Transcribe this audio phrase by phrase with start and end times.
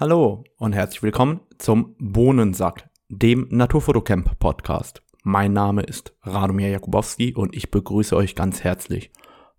[0.00, 5.02] Hallo und herzlich willkommen zum Bohnensack, dem Naturfotocamp Podcast.
[5.24, 9.10] Mein Name ist Radomir Jakubowski und ich begrüße euch ganz herzlich.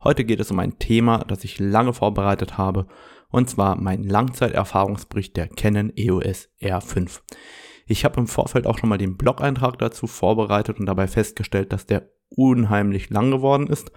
[0.03, 2.87] Heute geht es um ein Thema, das ich lange vorbereitet habe,
[3.29, 7.21] und zwar mein Langzeiterfahrungsbericht der Canon EOS R5.
[7.85, 11.85] Ich habe im Vorfeld auch schon mal den Blog-Eintrag dazu vorbereitet und dabei festgestellt, dass
[11.85, 13.91] der unheimlich lang geworden ist.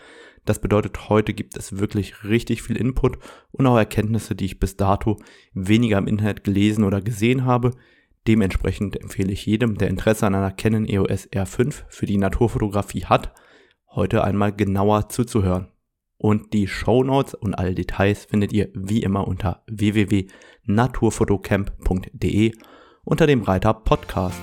[0.45, 3.17] Das bedeutet, heute gibt es wirklich richtig viel Input
[3.53, 5.17] und auch Erkenntnisse, die ich bis dato
[5.55, 7.71] weniger im Internet gelesen oder gesehen habe.
[8.27, 13.33] Dementsprechend empfehle ich jedem, der Interesse an einer Canon EOS R5 für die Naturfotografie hat,
[13.91, 15.69] heute einmal genauer zuzuhören.
[16.17, 22.53] Und die Show Notes und alle Details findet ihr wie immer unter www.naturfotocamp.de
[23.05, 24.41] unter dem Reiter Podcast.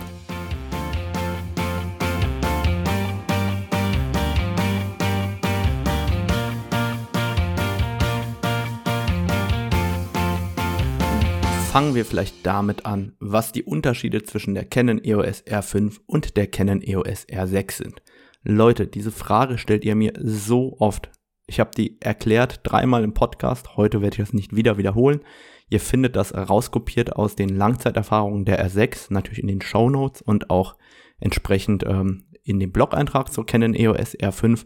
[11.71, 16.47] Fangen wir vielleicht damit an, was die Unterschiede zwischen der Canon EOS R5 und der
[16.47, 18.01] Canon EOS R6 sind.
[18.43, 21.09] Leute, diese Frage stellt ihr mir so oft.
[21.47, 25.21] Ich habe die erklärt dreimal im Podcast, heute werde ich das nicht wieder wiederholen.
[25.69, 30.49] Ihr findet das rauskopiert aus den Langzeiterfahrungen der R6, natürlich in den Show Notes und
[30.49, 30.75] auch
[31.21, 34.65] entsprechend ähm, in dem Blog-Eintrag zur Canon EOS R5.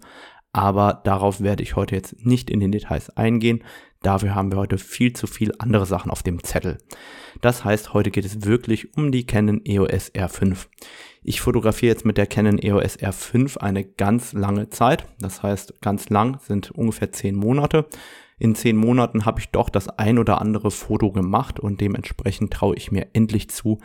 [0.54, 3.64] Aber darauf werde ich heute jetzt nicht in den Details eingehen.
[4.06, 6.78] Dafür haben wir heute viel zu viel andere Sachen auf dem Zettel.
[7.42, 10.68] Das heißt, heute geht es wirklich um die Canon EOS R5.
[11.24, 15.08] Ich fotografiere jetzt mit der Canon EOS R5 eine ganz lange Zeit.
[15.20, 17.88] Das heißt, ganz lang sind ungefähr zehn Monate.
[18.38, 22.76] In zehn Monaten habe ich doch das ein oder andere Foto gemacht und dementsprechend traue
[22.76, 23.80] ich mir endlich zu,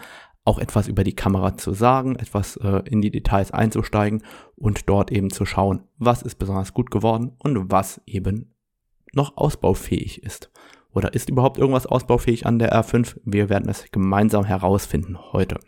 [0.45, 4.23] auch etwas über die Kamera zu sagen, etwas äh, in die Details einzusteigen
[4.55, 8.53] und dort eben zu schauen, was ist besonders gut geworden und was eben
[9.12, 10.50] noch ausbaufähig ist.
[10.92, 13.16] Oder ist überhaupt irgendwas ausbaufähig an der R5?
[13.25, 15.58] Wir werden es gemeinsam herausfinden heute.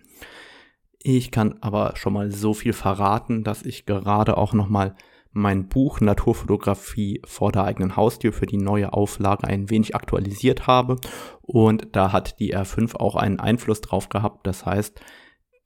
[0.99, 4.95] Ich kann aber schon mal so viel verraten, dass ich gerade auch nochmal
[5.33, 10.97] mein Buch Naturfotografie vor der eigenen Haustür für die neue Auflage ein wenig aktualisiert habe.
[11.41, 14.47] Und da hat die R5 auch einen Einfluss drauf gehabt.
[14.47, 15.01] Das heißt,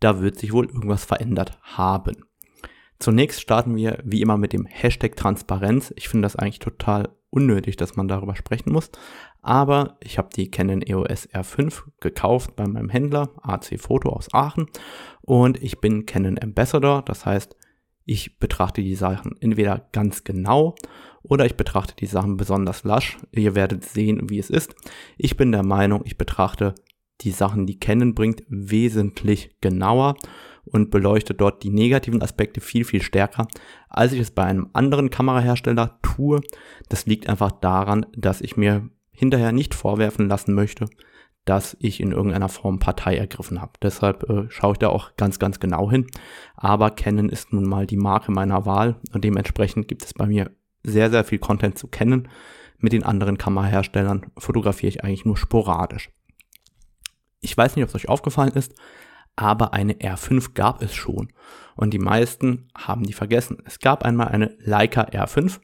[0.01, 2.17] da wird sich wohl irgendwas verändert haben.
[2.99, 5.93] Zunächst starten wir wie immer mit dem Hashtag Transparenz.
[5.97, 8.91] Ich finde das eigentlich total unnötig, dass man darüber sprechen muss.
[9.43, 14.67] Aber ich habe die Canon EOS R5 gekauft bei meinem Händler AC Photo aus Aachen
[15.21, 17.03] und ich bin Canon Ambassador.
[17.03, 17.55] Das heißt,
[18.07, 20.75] ich betrachte die Sachen entweder ganz genau
[21.23, 23.19] oder ich betrachte die Sachen besonders lasch.
[23.33, 24.75] Ihr werdet sehen, wie es ist.
[25.19, 26.75] Ich bin der Meinung, ich betrachte
[27.21, 30.17] die Sachen, die Canon bringt, wesentlich genauer
[30.71, 33.49] und beleuchte dort die negativen Aspekte viel, viel stärker,
[33.89, 36.41] als ich es bei einem anderen Kamerahersteller tue.
[36.89, 40.87] Das liegt einfach daran, dass ich mir hinterher nicht vorwerfen lassen möchte,
[41.45, 43.73] dass ich in irgendeiner Form Partei ergriffen habe.
[43.81, 46.07] Deshalb äh, schaue ich da auch ganz, ganz genau hin.
[46.57, 50.51] Aber Canon ist nun mal die Marke meiner Wahl und dementsprechend gibt es bei mir
[50.83, 52.29] sehr, sehr viel Content zu kennen.
[52.79, 56.11] Mit den anderen Kameraherstellern fotografiere ich eigentlich nur sporadisch.
[57.41, 58.75] Ich weiß nicht, ob es euch aufgefallen ist,
[59.37, 61.29] aber eine R5 gab es schon.
[61.77, 63.59] Und die meisten haben die vergessen.
[63.65, 65.61] Es gab einmal eine Leica R5.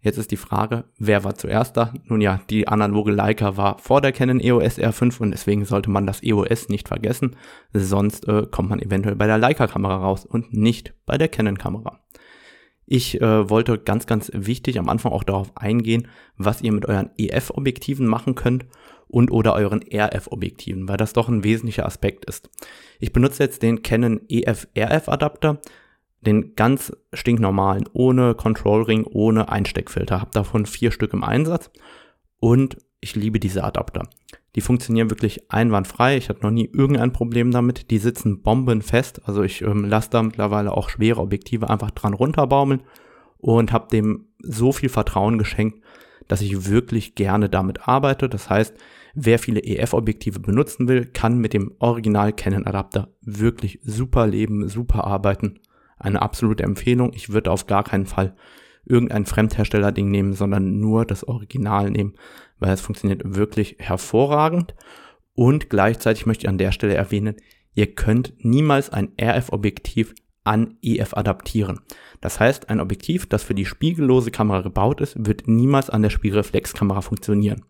[0.00, 1.94] Jetzt ist die Frage, wer war zuerst da?
[2.04, 6.06] Nun ja, die analoge Leica war vor der Canon EOS R5 und deswegen sollte man
[6.06, 7.36] das EOS nicht vergessen.
[7.72, 12.00] Sonst äh, kommt man eventuell bei der Leica-Kamera raus und nicht bei der Canon-Kamera.
[12.84, 17.10] Ich äh, wollte ganz, ganz wichtig am Anfang auch darauf eingehen, was ihr mit euren
[17.16, 18.66] EF-Objektiven machen könnt
[19.12, 22.50] und oder euren RF-Objektiven, weil das doch ein wesentlicher Aspekt ist.
[22.98, 25.60] Ich benutze jetzt den Canon EF-RF-Adapter,
[26.22, 30.20] den ganz stinknormalen, ohne Control Ring, ohne Einsteckfilter.
[30.20, 31.70] Habe davon vier Stück im Einsatz
[32.40, 34.08] und ich liebe diese Adapter.
[34.54, 36.16] Die funktionieren wirklich einwandfrei.
[36.16, 37.90] Ich hatte noch nie irgendein Problem damit.
[37.90, 39.26] Die sitzen bombenfest.
[39.26, 42.82] Also ich ähm, lasse da mittlerweile auch schwere Objektive einfach dran runterbaumeln
[43.38, 45.82] und habe dem so viel Vertrauen geschenkt,
[46.28, 48.28] dass ich wirklich gerne damit arbeite.
[48.28, 48.74] Das heißt,
[49.14, 55.04] Wer viele EF-Objektive benutzen will, kann mit dem Original Canon Adapter wirklich super leben, super
[55.04, 55.60] arbeiten.
[55.98, 57.12] Eine absolute Empfehlung.
[57.14, 58.34] Ich würde auf gar keinen Fall
[58.84, 62.14] irgendein Fremdhersteller-Ding nehmen, sondern nur das Original nehmen,
[62.58, 64.74] weil es funktioniert wirklich hervorragend.
[65.34, 67.36] Und gleichzeitig möchte ich an der Stelle erwähnen,
[67.74, 70.14] ihr könnt niemals ein RF-Objektiv
[70.44, 71.80] an EF adaptieren.
[72.20, 76.10] Das heißt, ein Objektiv, das für die spiegellose Kamera gebaut ist, wird niemals an der
[76.10, 77.64] Spiegelreflexkamera funktionieren.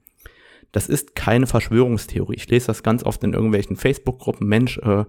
[0.73, 2.35] Das ist keine Verschwörungstheorie.
[2.35, 4.49] Ich lese das ganz oft in irgendwelchen Facebook-Gruppen.
[4.49, 5.05] Mensch, äh,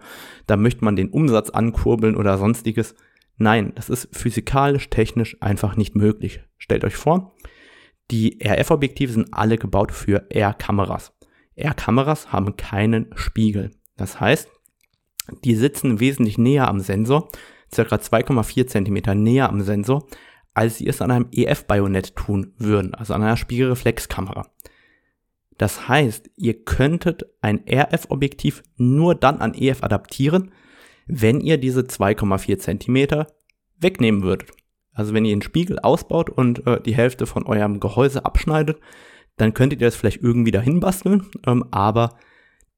[0.45, 2.95] da möchte man den Umsatz ankurbeln oder sonstiges.
[3.37, 6.41] Nein, das ist physikalisch, technisch einfach nicht möglich.
[6.57, 7.35] Stellt euch vor,
[8.11, 11.13] die RF-Objektive sind alle gebaut für R-Kameras.
[11.55, 13.71] R-Kameras haben keinen Spiegel.
[13.95, 14.49] Das heißt,
[15.43, 17.29] die sitzen wesentlich näher am Sensor,
[17.73, 20.07] circa 2,4 Zentimeter näher am Sensor,
[20.53, 24.47] als sie es an einem EF-Bajonett tun würden, also an einer Spiegelreflexkamera.
[25.57, 30.51] Das heißt, ihr könntet ein RF-Objektiv nur dann an EF adaptieren,
[31.05, 33.27] wenn ihr diese 2,4 Zentimeter
[33.79, 34.51] wegnehmen würdet.
[34.93, 38.79] Also wenn ihr den Spiegel ausbaut und äh, die Hälfte von eurem Gehäuse abschneidet,
[39.37, 42.17] dann könntet ihr das vielleicht irgendwie dahin basteln, ähm, aber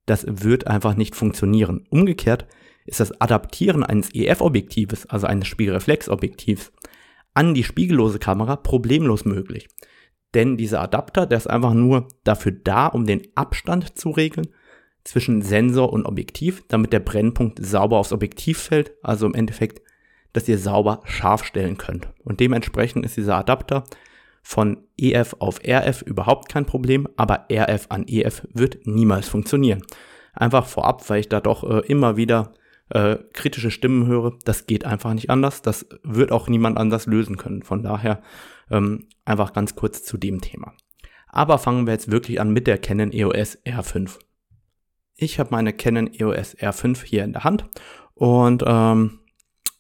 [0.06, 1.86] das wird einfach nicht funktionieren.
[1.90, 2.48] Umgekehrt
[2.86, 6.72] ist das Adaptieren eines EF-Objektives, also eines Spiegelreflexobjektivs,
[7.34, 9.68] an die spiegellose Kamera problemlos möglich.
[10.36, 14.48] Denn dieser Adapter, der ist einfach nur dafür da, um den Abstand zu regeln
[15.06, 19.82] zwischen Sensor und Objektiv, damit der Brennpunkt sauber aufs Objektiv fällt, also im Endeffekt,
[20.34, 22.10] dass ihr sauber scharf stellen könnt.
[22.24, 23.86] Und dementsprechend ist dieser Adapter
[24.44, 29.82] von EF auf RF überhaupt kein Problem, aber RF an EF wird niemals funktionieren.
[30.34, 32.52] Einfach vorab, weil ich da doch äh, immer wieder
[32.90, 37.38] äh, kritische Stimmen höre, das geht einfach nicht anders, das wird auch niemand anders lösen
[37.38, 37.64] können.
[37.64, 38.22] Von daher
[38.70, 40.74] ähm, einfach ganz kurz zu dem Thema.
[41.28, 44.20] Aber fangen wir jetzt wirklich an mit der Canon EOS R5.
[45.16, 47.66] Ich habe meine Canon EOS R5 hier in der Hand
[48.14, 49.20] und ähm,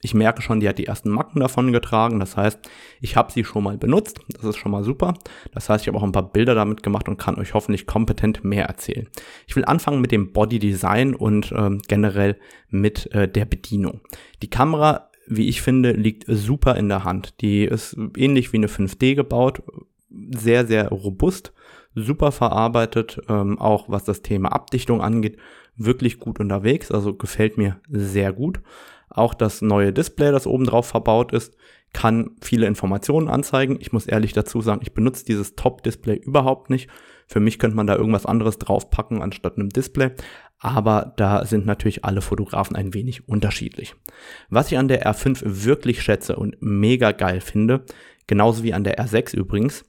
[0.01, 2.19] ich merke schon, die hat die ersten Macken davon getragen.
[2.19, 2.59] Das heißt,
[3.01, 4.19] ich habe sie schon mal benutzt.
[4.29, 5.15] Das ist schon mal super.
[5.51, 8.43] Das heißt, ich habe auch ein paar Bilder damit gemacht und kann euch hoffentlich kompetent
[8.43, 9.07] mehr erzählen.
[9.47, 12.37] Ich will anfangen mit dem Body Design und ähm, generell
[12.69, 14.01] mit äh, der Bedienung.
[14.41, 17.41] Die Kamera wie ich finde, liegt super in der Hand.
[17.41, 19.63] Die ist ähnlich wie eine 5D gebaut,
[20.09, 21.53] sehr, sehr robust,
[21.95, 25.37] super verarbeitet, ähm, auch was das Thema Abdichtung angeht,
[25.75, 28.61] wirklich gut unterwegs, also gefällt mir sehr gut.
[29.09, 31.55] Auch das neue Display, das oben drauf verbaut ist,
[31.93, 33.77] kann viele Informationen anzeigen.
[33.79, 36.89] Ich muss ehrlich dazu sagen, ich benutze dieses Top-Display überhaupt nicht.
[37.27, 40.11] Für mich könnte man da irgendwas anderes draufpacken anstatt einem Display
[40.59, 43.95] aber da sind natürlich alle Fotografen ein wenig unterschiedlich.
[44.49, 47.85] Was ich an der R5 wirklich schätze und mega geil finde,
[48.27, 49.85] genauso wie an der R6 übrigens,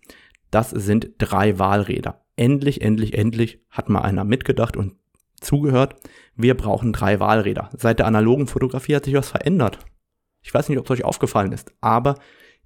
[0.50, 2.24] das sind drei Wahlräder.
[2.36, 4.96] Endlich, endlich, endlich hat mal einer mitgedacht und
[5.40, 5.96] zugehört.
[6.36, 7.70] Wir brauchen drei Wahlräder.
[7.76, 9.78] Seit der analogen Fotografie hat sich was verändert.
[10.42, 12.16] Ich weiß nicht, ob es euch aufgefallen ist, aber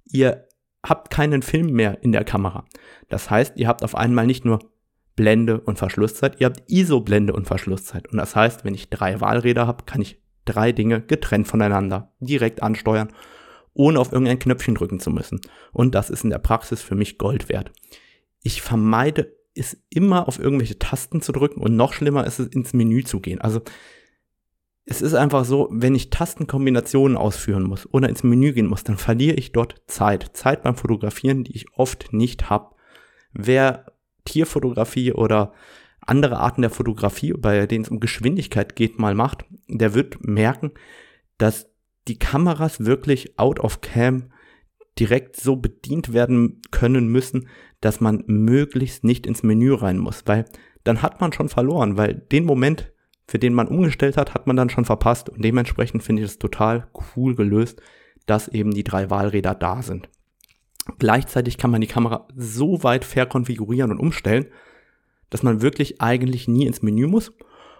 [0.05, 0.47] ihr
[0.85, 2.65] habt keinen Film mehr in der Kamera.
[3.07, 4.59] Das heißt, ihr habt auf einmal nicht nur
[5.15, 6.39] Blende und Verschlusszeit.
[6.39, 8.07] Ihr habt ISO-Blende und Verschlusszeit.
[8.07, 12.63] Und das heißt, wenn ich drei Wahlräder habe, kann ich drei Dinge getrennt voneinander direkt
[12.63, 13.11] ansteuern,
[13.73, 15.39] ohne auf irgendein Knöpfchen drücken zu müssen.
[15.71, 17.71] Und das ist in der Praxis für mich Gold wert.
[18.43, 22.73] Ich vermeide es immer auf irgendwelche Tasten zu drücken und noch schlimmer ist es ins
[22.73, 23.41] Menü zu gehen.
[23.41, 23.61] Also
[24.85, 28.97] es ist einfach so, wenn ich Tastenkombinationen ausführen muss oder ins Menü gehen muss, dann
[28.97, 30.31] verliere ich dort Zeit.
[30.33, 32.75] Zeit beim Fotografieren, die ich oft nicht habe.
[33.33, 33.85] Wer
[34.25, 35.53] Tierfotografie oder
[36.01, 40.71] andere Arten der Fotografie, bei denen es um Geschwindigkeit geht, mal macht, der wird merken,
[41.37, 41.67] dass
[42.07, 44.31] die Kameras wirklich out of cam
[44.99, 47.47] direkt so bedient werden können müssen,
[47.79, 50.45] dass man möglichst nicht ins Menü rein muss, weil
[50.83, 52.91] dann hat man schon verloren, weil den Moment,
[53.27, 56.39] für den man umgestellt hat, hat man dann schon verpasst und dementsprechend finde ich es
[56.39, 57.81] total cool gelöst,
[58.25, 60.09] dass eben die drei Wahlräder da sind.
[60.99, 64.47] Gleichzeitig kann man die Kamera so weit verkonfigurieren und umstellen,
[65.29, 67.31] dass man wirklich eigentlich nie ins Menü muss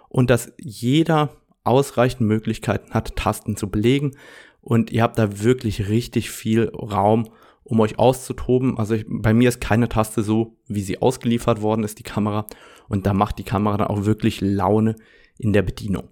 [0.08, 4.12] und dass jeder ausreichend Möglichkeiten hat, Tasten zu belegen
[4.62, 7.28] und ihr habt da wirklich richtig viel Raum,
[7.64, 8.78] um euch auszutoben.
[8.78, 12.46] Also ich, bei mir ist keine Taste so, wie sie ausgeliefert worden ist, die Kamera.
[12.88, 14.96] Und da macht die Kamera dann auch wirklich Laune
[15.38, 16.08] in der Bedienung.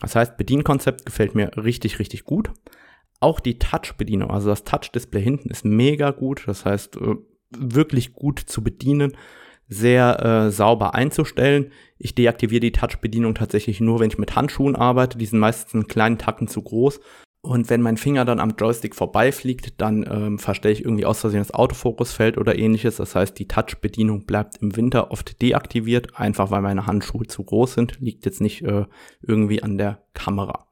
[0.00, 2.50] Das heißt, Bedienkonzept gefällt mir richtig, richtig gut.
[3.20, 7.14] Auch die Touch-Bedienung, also das Touch-Display hinten ist mega gut, das heißt äh,
[7.56, 9.16] wirklich gut zu bedienen,
[9.68, 11.70] sehr äh, sauber einzustellen.
[11.98, 15.18] Ich deaktiviere die Touch-Bedienung tatsächlich nur, wenn ich mit Handschuhen arbeite.
[15.18, 17.00] Die sind meistens einen kleinen Tacken zu groß.
[17.44, 21.40] Und wenn mein Finger dann am Joystick vorbeifliegt, dann ähm, verstelle ich irgendwie aus Versehen
[21.40, 22.96] das Autofokusfeld oder ähnliches.
[22.96, 27.74] Das heißt, die Touch-Bedienung bleibt im Winter oft deaktiviert, einfach weil meine Handschuhe zu groß
[27.74, 27.98] sind.
[28.00, 28.86] Liegt jetzt nicht äh,
[29.22, 30.68] irgendwie an der Kamera.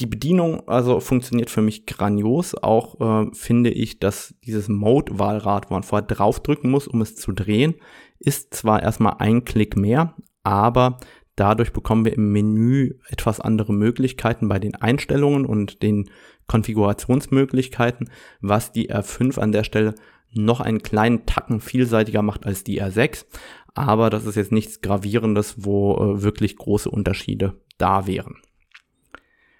[0.00, 2.54] Die Bedienung also funktioniert für mich grandios.
[2.54, 7.32] Auch äh, finde ich, dass dieses Mode-Wahlrad, wo man vorher draufdrücken muss, um es zu
[7.32, 7.76] drehen,
[8.18, 10.98] ist zwar erstmal ein Klick mehr, aber
[11.36, 16.10] dadurch bekommen wir im Menü etwas andere Möglichkeiten bei den Einstellungen und den
[16.46, 18.10] Konfigurationsmöglichkeiten,
[18.40, 19.94] was die R5 an der Stelle
[20.32, 23.26] noch einen kleinen Tacken vielseitiger macht als die R6.
[23.74, 28.36] Aber das ist jetzt nichts Gravierendes, wo äh, wirklich große Unterschiede da wären.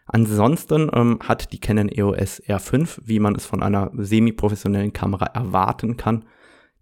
[0.07, 5.97] Ansonsten ähm, hat die Canon EOS R5, wie man es von einer semi-professionellen Kamera erwarten
[5.97, 6.27] kann,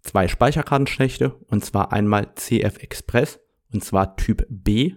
[0.01, 3.39] zwei Speicherkartenschächte und zwar einmal CF Express
[3.73, 4.95] und zwar Typ B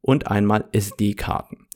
[0.00, 1.66] und einmal SD-Karten.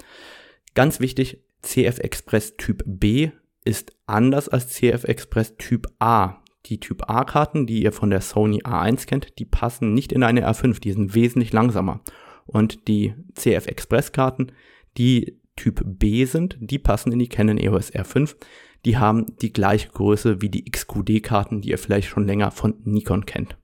[0.74, 3.30] Ganz wichtig, CF Express Typ B
[3.64, 6.42] ist anders als CF Express Typ A.
[6.66, 10.46] Die Typ A-Karten, die ihr von der Sony A1 kennt, die passen nicht in eine
[10.46, 12.00] R5, die sind wesentlich langsamer.
[12.46, 14.52] Und die CF Express-Karten,
[14.96, 18.36] die Typ B sind, die passen in die Canon EOS R5.
[18.84, 23.26] Die haben die gleiche Größe wie die XQD-Karten, die ihr vielleicht schon länger von Nikon
[23.26, 23.56] kennt.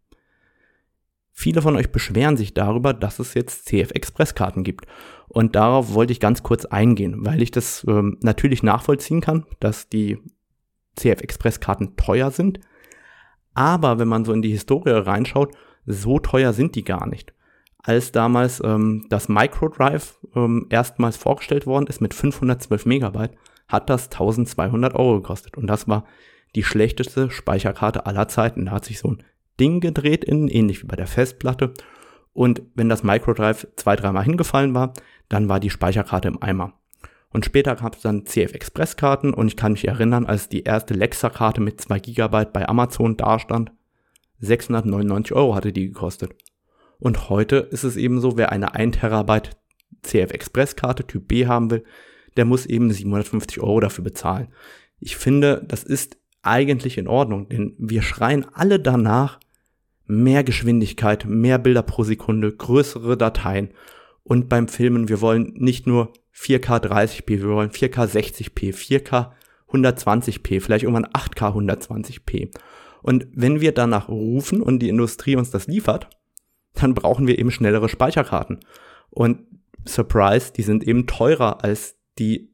[1.39, 4.87] Viele von euch beschweren sich darüber, dass es jetzt CF Express Karten gibt.
[5.29, 9.91] Und darauf wollte ich ganz kurz eingehen, weil ich das ähm, natürlich nachvollziehen kann, dass
[9.91, 10.19] die
[10.97, 12.61] CF Express Karten teuer sind.
[13.53, 17.35] Aber wenn man so in die Historie reinschaut, so teuer sind die gar nicht.
[17.83, 23.37] Als damals ähm, das Microdrive ähm, erstmals vorgestellt worden ist mit 512 Megabyte,
[23.69, 25.59] hat das 1200 Euro gekostet.
[25.59, 26.07] Und das war
[26.55, 28.65] die schlechteste Speicherkarte aller Zeiten.
[28.65, 29.23] Da hat sich so ein
[29.61, 31.73] Ding gedreht innen, ähnlich wie bei der Festplatte.
[32.33, 34.93] Und wenn das Microdrive zwei, dreimal hingefallen war,
[35.29, 36.75] dann war die Speicherkarte im Eimer.
[37.31, 40.63] Und später gab es dann CF Express Karten und ich kann mich erinnern, als die
[40.63, 43.73] erste Lexa-Karte mit 2 GB bei Amazon dastand,
[44.39, 46.35] 699 Euro hatte die gekostet.
[46.99, 49.51] Und heute ist es eben so, wer eine 1 Terabyte
[50.03, 51.85] CF Express Karte Typ B haben will,
[52.37, 54.49] der muss eben 750 Euro dafür bezahlen.
[55.01, 59.41] Ich finde, das ist eigentlich in Ordnung, denn wir schreien alle danach,
[60.07, 63.71] mehr Geschwindigkeit, mehr Bilder pro Sekunde, größere Dateien.
[64.23, 69.33] Und beim Filmen, wir wollen nicht nur 4K 30p, wir wollen 4K 60p, 4K
[69.71, 72.51] 120p, vielleicht irgendwann 8K 120p.
[73.03, 76.09] Und wenn wir danach rufen und die Industrie uns das liefert,
[76.75, 78.61] dann brauchen wir eben schnellere Speicherkarten.
[79.11, 79.41] Und
[79.87, 82.51] Surprise, die sind eben teurer als die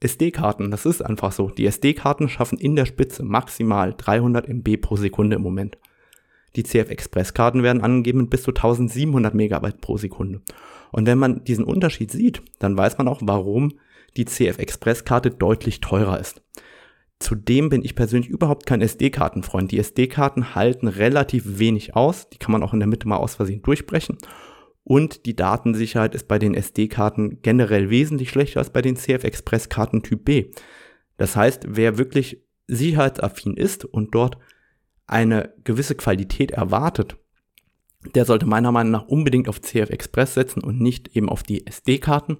[0.00, 0.70] SD-Karten.
[0.70, 1.50] Das ist einfach so.
[1.50, 5.78] Die SD-Karten schaffen in der Spitze maximal 300 MB pro Sekunde im Moment.
[6.58, 10.40] Die CF Express-Karten werden angegeben mit bis zu 1700 Megabyte pro Sekunde.
[10.90, 13.74] Und wenn man diesen Unterschied sieht, dann weiß man auch, warum
[14.16, 16.42] die CF Express-Karte deutlich teurer ist.
[17.20, 19.70] Zudem bin ich persönlich überhaupt kein SD-Kartenfreund.
[19.70, 22.28] Die SD-Karten halten relativ wenig aus.
[22.28, 24.18] Die kann man auch in der Mitte mal aus Versehen durchbrechen.
[24.82, 30.02] Und die Datensicherheit ist bei den SD-Karten generell wesentlich schlechter als bei den CF Express-Karten
[30.02, 30.50] Typ B.
[31.18, 34.38] Das heißt, wer wirklich sicherheitsaffin ist und dort
[35.08, 37.16] eine gewisse Qualität erwartet,
[38.14, 41.66] der sollte meiner Meinung nach unbedingt auf CF Express setzen und nicht eben auf die
[41.66, 42.38] SD-Karten.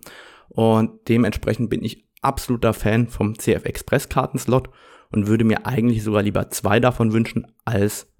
[0.48, 4.70] Und dementsprechend bin ich absoluter Fan vom CF Express Kartenslot
[5.10, 8.12] und würde mir eigentlich sogar lieber zwei davon wünschen als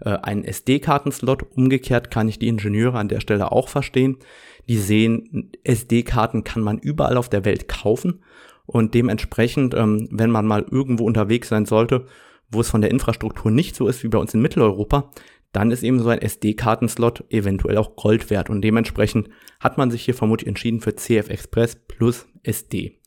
[0.00, 1.42] äh, einen SD-Kartenslot.
[1.56, 4.16] Umgekehrt kann ich die Ingenieure an der Stelle auch verstehen.
[4.68, 8.22] Die sehen, SD-Karten kann man überall auf der Welt kaufen
[8.66, 12.06] und dementsprechend, ähm, wenn man mal irgendwo unterwegs sein sollte
[12.50, 15.10] wo es von der Infrastruktur nicht so ist wie bei uns in Mitteleuropa,
[15.52, 19.28] dann ist eben so ein SD-Kartenslot eventuell auch Gold wert und dementsprechend
[19.60, 23.00] hat man sich hier vermutlich entschieden für CF Express plus SD.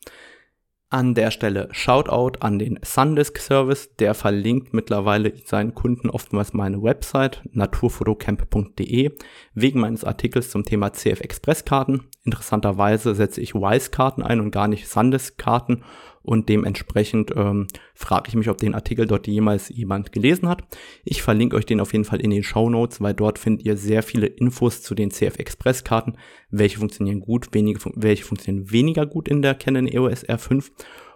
[0.92, 6.82] An der Stelle Shoutout an den Sundisk Service, der verlinkt mittlerweile seinen Kunden oftmals meine
[6.82, 9.16] Website naturfotocamp.de
[9.54, 12.08] wegen meines Artikels zum Thema CF Express Karten.
[12.24, 15.82] Interessanterweise setze ich Wise Karten ein und gar nicht Sundisk Karten
[16.22, 20.62] und dementsprechend ähm, frage ich mich, ob den Artikel dort jemals jemand gelesen hat.
[21.04, 23.76] Ich verlinke euch den auf jeden Fall in den Show Notes, weil dort findet ihr
[23.76, 26.14] sehr viele Infos zu den CF Express Karten,
[26.50, 30.70] welche funktionieren gut, wenige, welche funktionieren weniger gut in der Canon EOS R5.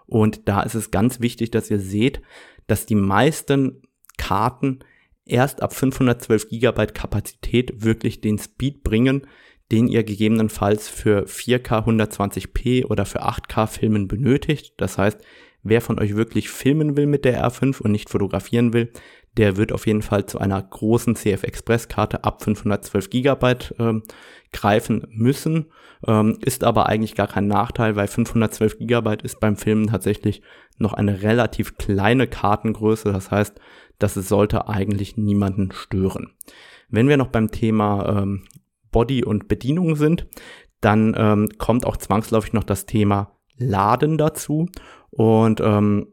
[0.06, 2.20] Und da ist es ganz wichtig, dass ihr seht,
[2.66, 3.82] dass die meisten
[4.16, 4.80] Karten
[5.24, 9.26] erst ab 512 GB Kapazität wirklich den Speed bringen,
[9.72, 14.74] den ihr gegebenenfalls für 4K 120p oder für 8K Filmen benötigt.
[14.76, 15.18] Das heißt,
[15.62, 18.92] wer von euch wirklich filmen will mit der R5 und nicht fotografieren will,
[19.36, 24.02] der wird auf jeden Fall zu einer großen CF Express Karte ab 512 GB ähm,
[24.52, 25.66] greifen müssen.
[26.06, 30.42] Ähm, ist aber eigentlich gar kein Nachteil, weil 512 GB ist beim Filmen tatsächlich
[30.78, 33.12] noch eine relativ kleine Kartengröße.
[33.12, 33.60] Das heißt,
[33.98, 36.32] das sollte eigentlich niemanden stören.
[36.88, 38.44] Wenn wir noch beim Thema ähm,
[38.96, 40.26] Body und Bedienung sind,
[40.80, 44.70] dann ähm, kommt auch zwangsläufig noch das Thema Laden dazu.
[45.10, 46.06] Und ähm,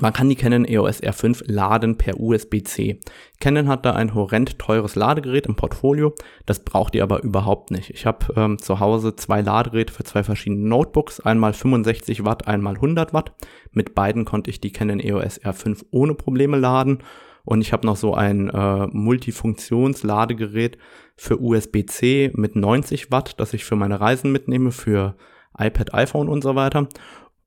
[0.00, 3.00] man kann die Canon EOS R5 laden per USB-C.
[3.38, 6.14] Canon hat da ein horrend teures Ladegerät im Portfolio,
[6.46, 7.90] das braucht ihr aber überhaupt nicht.
[7.90, 12.76] Ich habe ähm, zu Hause zwei Ladegeräte für zwei verschiedene Notebooks, einmal 65 Watt, einmal
[12.76, 13.34] 100 Watt.
[13.72, 17.02] Mit beiden konnte ich die Canon EOS R5 ohne Probleme laden
[17.50, 20.78] und ich habe noch so ein äh, Multifunktions-Ladegerät
[21.16, 25.16] für USB-C mit 90 Watt, das ich für meine Reisen mitnehme, für
[25.58, 26.86] iPad, iPhone und so weiter.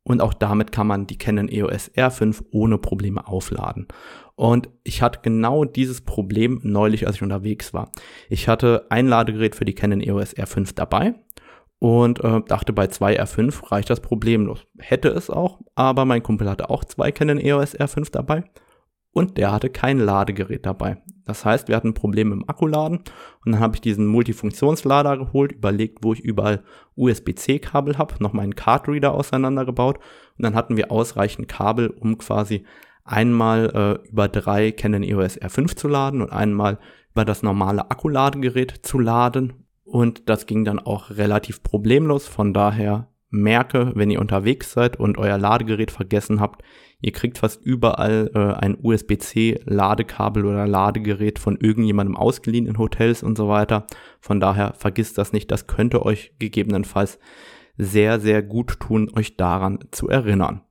[0.03, 3.87] und auch damit kann man die Canon EOS R5 ohne Probleme aufladen.
[4.35, 7.89] Und ich hatte genau dieses Problem neulich, als ich unterwegs war.
[8.27, 11.13] Ich hatte ein Ladegerät für die Canon EOS R5 dabei
[11.79, 14.67] und äh, dachte, bei zwei R5 reicht das problemlos.
[14.79, 18.43] Hätte es auch, aber mein Kumpel hatte auch zwei Canon EOS R5 dabei
[19.13, 20.97] und der hatte kein Ladegerät dabei.
[21.25, 22.97] Das heißt, wir hatten Probleme im Akkuladen
[23.45, 26.63] und dann habe ich diesen Multifunktionslader geholt, überlegt, wo ich überall
[26.95, 29.97] USB-C-Kabel habe, noch meinen Cardreader auseinandergebaut
[30.37, 32.65] und dann hatten wir ausreichend Kabel, um quasi
[33.05, 36.79] einmal äh, über drei Canon EOS R5 zu laden und einmal
[37.11, 42.27] über das normale Akkuladegerät zu laden und das ging dann auch relativ problemlos.
[42.27, 46.63] Von daher merke, wenn ihr unterwegs seid und euer Ladegerät vergessen habt,
[47.03, 53.21] ihr kriegt fast überall äh, ein USB-C Ladekabel oder Ladegerät von irgendjemandem ausgeliehen in Hotels
[53.21, 53.85] und so weiter.
[54.19, 57.19] Von daher vergisst das nicht, das könnte euch gegebenenfalls
[57.77, 60.61] sehr, sehr gut tun, euch daran zu erinnern.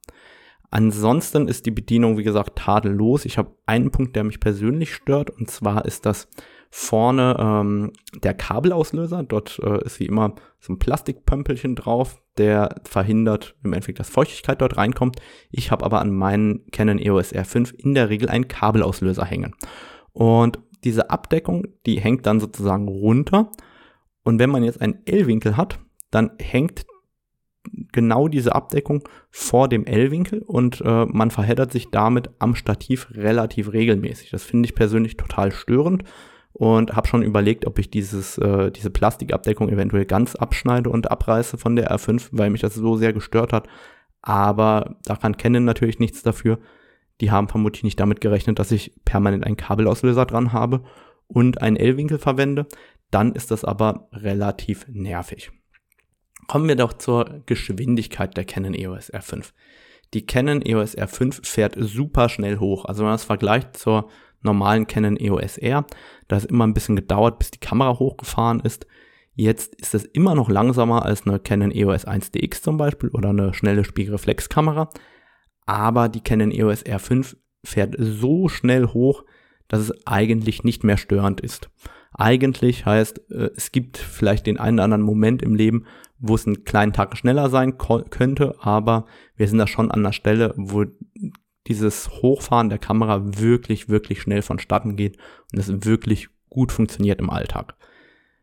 [0.71, 3.27] Ansonsten ist die Bedienung, wie gesagt, tadellos.
[3.27, 6.29] Ich habe einen Punkt, der mich persönlich stört, und zwar ist das
[6.71, 7.93] vorne ähm,
[8.25, 9.23] der Kabelauslöser.
[9.23, 14.61] Dort äh, ist wie immer so ein Plastikpömpelchen drauf, der verhindert im Endeffekt, dass Feuchtigkeit
[14.61, 15.21] dort reinkommt.
[15.51, 19.55] Ich habe aber an meinen Canon EOS R5 in der Regel einen Kabelauslöser hängen.
[20.12, 23.51] Und diese Abdeckung, die hängt dann sozusagen runter.
[24.25, 25.79] Und wenn man jetzt einen L-Winkel hat,
[26.11, 26.87] dann hängt
[27.93, 33.73] genau diese Abdeckung vor dem L-Winkel und äh, man verheddert sich damit am Stativ relativ
[33.73, 34.31] regelmäßig.
[34.31, 36.03] Das finde ich persönlich total störend
[36.62, 41.59] und habe schon überlegt, ob ich dieses, äh, diese Plastikabdeckung eventuell ganz abschneide und abreiße
[41.59, 43.66] von der R5, weil mich das so sehr gestört hat.
[44.21, 46.61] Aber da kann Canon natürlich nichts dafür.
[47.21, 50.85] Die haben vermutlich nicht damit gerechnet, dass ich permanent einen Kabelauslöser dran habe
[51.26, 52.69] und einen L-Winkel verwende.
[53.11, 55.50] Dann ist das aber relativ nervig.
[56.47, 59.50] Kommen wir doch zur Geschwindigkeit der Canon EOS R5.
[60.14, 62.85] Die Canon EOS R5 fährt super schnell hoch.
[62.85, 64.09] Also wenn man das vergleicht zur
[64.43, 65.85] normalen Canon EOS R.
[66.29, 68.87] Da ist immer ein bisschen gedauert, bis die Kamera hochgefahren ist.
[69.35, 73.55] Jetzt ist es immer noch langsamer als eine Canon EOS 1DX zum Beispiel oder eine
[73.55, 74.90] schnelle Spiegelreflexkamera.
[75.64, 79.25] Aber die Canon EOS R5 fährt so schnell hoch,
[79.69, 81.71] dass es eigentlich nicht mehr störend ist.
[82.12, 85.87] Eigentlich heißt, äh, es gibt vielleicht den einen oder anderen Moment im Leben,
[86.19, 90.12] wo es einen kleinen Tag schneller sein könnte, aber wir sind da schon an der
[90.12, 90.85] Stelle, wo
[91.66, 95.16] dieses Hochfahren der Kamera wirklich, wirklich schnell vonstatten geht
[95.53, 97.75] und es wirklich gut funktioniert im Alltag.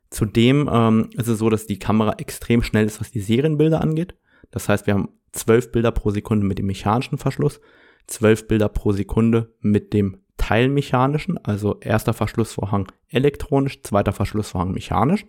[0.09, 4.15] Zudem ähm, ist es so, dass die Kamera extrem schnell ist, was die Serienbilder angeht.
[4.51, 7.59] Das heißt, wir haben 12 Bilder pro Sekunde mit dem mechanischen Verschluss,
[8.07, 15.25] 12 Bilder pro Sekunde mit dem teilmechanischen, also erster Verschlussvorhang elektronisch, zweiter Verschlussvorhang mechanisch.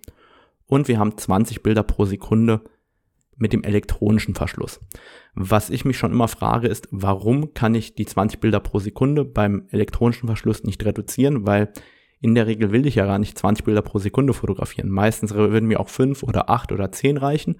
[0.67, 2.63] Und wir haben 20 Bilder pro Sekunde
[3.41, 4.81] mit dem elektronischen Verschluss.
[5.35, 9.25] Was ich mich schon immer frage, ist, warum kann ich die 20 Bilder pro Sekunde
[9.25, 11.47] beim elektronischen Verschluss nicht reduzieren?
[11.47, 11.73] Weil
[12.21, 14.91] in der Regel will ich ja gar nicht 20 Bilder pro Sekunde fotografieren.
[14.91, 17.57] Meistens würden mir auch 5 oder 8 oder 10 reichen.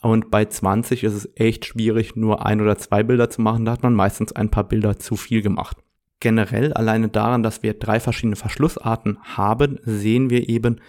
[0.00, 3.64] Und bei 20 ist es echt schwierig, nur ein oder zwei Bilder zu machen.
[3.64, 5.78] Da hat man meistens ein paar Bilder zu viel gemacht.
[6.20, 10.80] Generell alleine daran, dass wir drei verschiedene Verschlussarten haben, sehen wir eben,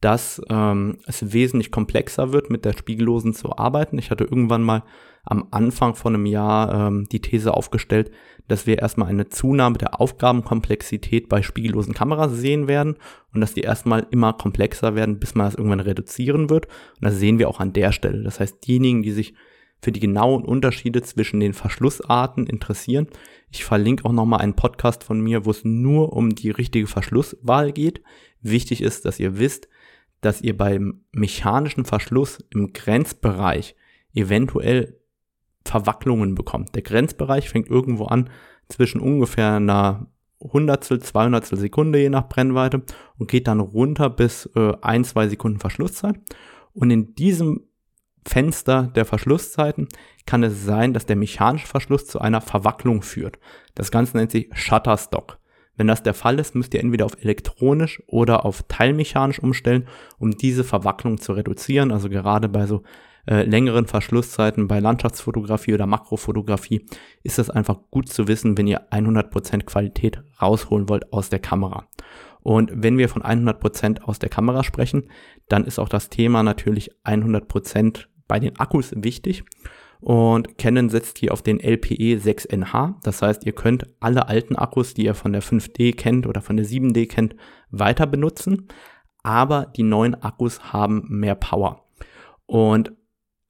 [0.00, 3.98] dass ähm, es wesentlich komplexer wird, mit der Spiegellosen zu arbeiten.
[3.98, 4.82] Ich hatte irgendwann mal
[5.24, 8.10] am Anfang von einem Jahr ähm, die These aufgestellt,
[8.48, 12.96] dass wir erstmal eine Zunahme der Aufgabenkomplexität bei spiegellosen Kameras sehen werden
[13.34, 16.66] und dass die erstmal immer komplexer werden, bis man das irgendwann reduzieren wird.
[16.66, 18.22] Und das sehen wir auch an der Stelle.
[18.22, 19.34] Das heißt, diejenigen, die sich
[19.82, 23.08] für die genauen Unterschiede zwischen den Verschlussarten interessieren.
[23.50, 27.72] Ich verlinke auch nochmal einen Podcast von mir, wo es nur um die richtige Verschlusswahl
[27.72, 28.02] geht.
[28.42, 29.68] Wichtig ist, dass ihr wisst,
[30.20, 33.74] dass ihr beim mechanischen Verschluss im Grenzbereich
[34.14, 34.98] eventuell
[35.64, 36.74] Verwacklungen bekommt.
[36.74, 38.30] Der Grenzbereich fängt irgendwo an
[38.68, 40.06] zwischen ungefähr einer
[40.40, 42.82] Hundertstel, Zweihundertstel Sekunde je nach Brennweite
[43.18, 46.18] und geht dann runter bis äh, ein, zwei Sekunden Verschlusszeit.
[46.72, 47.64] Und in diesem
[48.26, 49.88] Fenster der Verschlusszeiten
[50.26, 53.38] kann es sein, dass der mechanische Verschluss zu einer Verwacklung führt.
[53.74, 55.39] Das Ganze nennt sich Shutterstock.
[55.80, 59.88] Wenn das der Fall ist, müsst ihr entweder auf elektronisch oder auf teilmechanisch umstellen,
[60.18, 61.90] um diese Verwacklung zu reduzieren.
[61.90, 62.82] Also gerade bei so
[63.26, 66.84] äh, längeren Verschlusszeiten bei Landschaftsfotografie oder Makrofotografie
[67.22, 71.88] ist das einfach gut zu wissen, wenn ihr 100% Qualität rausholen wollt aus der Kamera.
[72.42, 75.04] Und wenn wir von 100% aus der Kamera sprechen,
[75.48, 79.44] dann ist auch das Thema natürlich 100% bei den Akkus wichtig.
[80.00, 82.94] Und Canon setzt hier auf den LPE 6NH.
[83.02, 86.56] Das heißt, ihr könnt alle alten Akkus, die ihr von der 5D kennt oder von
[86.56, 87.36] der 7D kennt,
[87.70, 88.68] weiter benutzen.
[89.22, 91.84] Aber die neuen Akkus haben mehr Power.
[92.46, 92.92] Und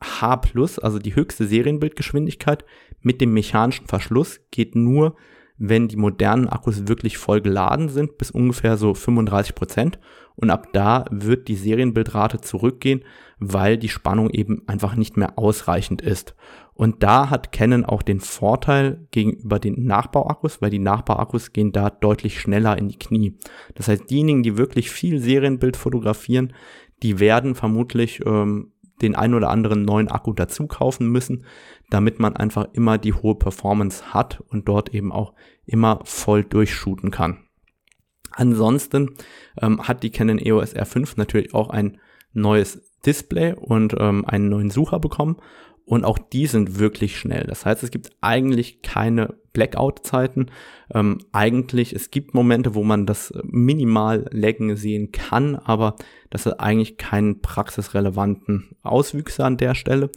[0.02, 0.40] H+,
[0.82, 2.64] also die höchste Serienbildgeschwindigkeit
[3.00, 5.16] mit dem mechanischen Verschluss geht nur,
[5.62, 9.98] wenn die modernen Akkus wirklich voll geladen sind, bis ungefähr so 35 Prozent.
[10.34, 13.04] Und ab da wird die Serienbildrate zurückgehen,
[13.38, 16.34] weil die Spannung eben einfach nicht mehr ausreichend ist.
[16.72, 21.90] Und da hat Canon auch den Vorteil gegenüber den Nachbauakkus, weil die Nachbauakkus gehen da
[21.90, 23.34] deutlich schneller in die Knie.
[23.74, 26.54] Das heißt, diejenigen, die wirklich viel Serienbild fotografieren,
[27.02, 31.44] die werden vermutlich ähm, den ein oder anderen neuen Akku dazu kaufen müssen,
[31.90, 35.34] damit man einfach immer die hohe Performance hat und dort eben auch
[35.66, 37.38] immer voll durchshooten kann.
[38.32, 39.16] Ansonsten
[39.60, 41.98] ähm, hat die Canon EOS R5 natürlich auch ein
[42.32, 45.36] neues Display und ähm, einen neuen Sucher bekommen
[45.90, 47.42] und auch die sind wirklich schnell.
[47.48, 50.46] Das heißt, es gibt eigentlich keine Blackout-Zeiten.
[50.94, 55.96] Ähm, eigentlich, es gibt Momente, wo man das minimal laggen sehen kann, aber
[56.30, 60.10] das hat eigentlich keinen praxisrelevanten Auswüchse an der Stelle.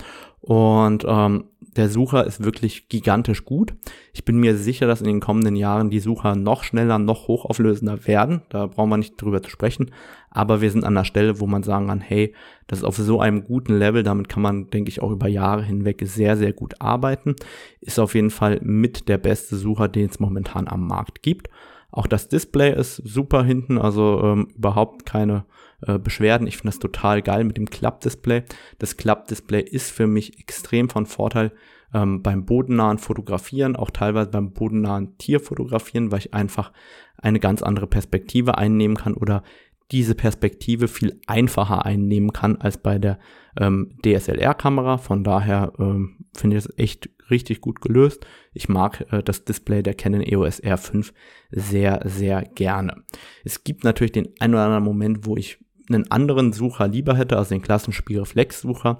[0.45, 1.45] Und ähm,
[1.77, 3.73] der Sucher ist wirklich gigantisch gut.
[4.11, 8.05] Ich bin mir sicher, dass in den kommenden Jahren die Sucher noch schneller, noch hochauflösender
[8.05, 8.41] werden.
[8.49, 9.91] Da brauchen wir nicht drüber zu sprechen.
[10.29, 12.35] Aber wir sind an der Stelle, wo man sagen kann, hey,
[12.67, 14.03] das ist auf so einem guten Level.
[14.03, 17.37] Damit kann man, denke ich, auch über Jahre hinweg sehr, sehr gut arbeiten.
[17.79, 21.47] Ist auf jeden Fall mit der beste Sucher, den es momentan am Markt gibt.
[21.89, 25.45] Auch das Display ist super hinten, also ähm, überhaupt keine
[25.87, 26.47] äh, Beschwerden.
[26.47, 28.43] Ich finde das total geil mit dem Klappdisplay.
[28.79, 31.51] Das Klappdisplay ist für mich extrem von Vorteil
[31.93, 36.71] ähm, beim bodennahen Fotografieren, auch teilweise beim bodennahen Tierfotografieren, weil ich einfach
[37.17, 39.43] eine ganz andere Perspektive einnehmen kann oder
[39.91, 43.19] diese Perspektive viel einfacher einnehmen kann als bei der
[43.59, 44.97] ähm, DSLR-Kamera.
[44.97, 48.25] Von daher ähm, finde ich es echt richtig gut gelöst.
[48.53, 51.11] Ich mag äh, das Display der Canon EOS R5
[51.51, 53.03] sehr, sehr gerne.
[53.43, 57.37] Es gibt natürlich den ein oder anderen Moment, wo ich einen anderen Sucher lieber hätte,
[57.37, 58.97] also den klassischen Spiegelreflex-Sucher.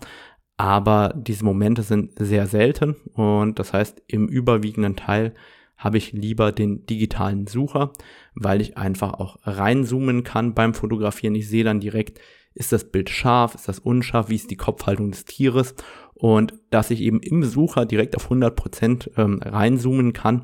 [0.58, 5.34] Aber diese Momente sind sehr selten und das heißt, im überwiegenden Teil
[5.78, 7.92] habe ich lieber den digitalen Sucher,
[8.36, 11.36] weil ich einfach auch reinzoomen kann beim Fotografieren.
[11.36, 12.20] Ich sehe dann direkt,
[12.54, 15.74] ist das Bild scharf, ist das unscharf, wie ist die Kopfhaltung des Tieres
[16.14, 20.44] und dass ich eben im Sucher direkt auf 100% ähm, reinzoomen kann,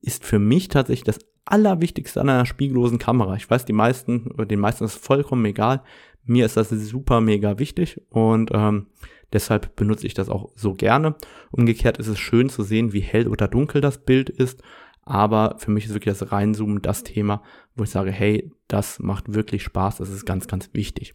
[0.00, 3.36] ist für mich tatsächlich das Allerwichtigste an einer spiegellosen Kamera.
[3.36, 5.82] Ich weiß, die meisten, den meisten ist vollkommen egal.
[6.24, 8.88] Mir ist das super mega wichtig und ähm,
[9.32, 11.14] deshalb benutze ich das auch so gerne.
[11.52, 14.62] Umgekehrt ist es schön zu sehen, wie hell oder dunkel das Bild ist.
[15.08, 17.40] Aber für mich ist wirklich das Reinzoomen das Thema,
[17.76, 21.14] wo ich sage, hey, das macht wirklich Spaß, das ist ganz, ganz wichtig.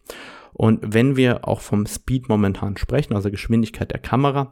[0.54, 4.50] Und wenn wir auch vom Speed momentan sprechen, also Geschwindigkeit der Kamera,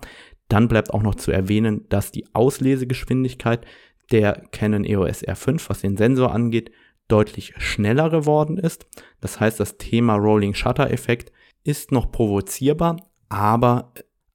[0.49, 3.65] dann bleibt auch noch zu erwähnen, dass die Auslesegeschwindigkeit
[4.11, 6.71] der Canon EOS R5, was den Sensor angeht,
[7.09, 8.87] deutlich schneller geworden ist.
[9.21, 11.33] Das heißt, das Thema Rolling Shutter Effekt
[11.65, 12.97] ist noch provozierbar,
[13.29, 13.93] aber,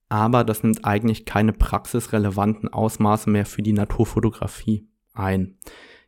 [0.09, 5.57] aber das nimmt eigentlich keine praxisrelevanten Ausmaße mehr für die Naturfotografie ein.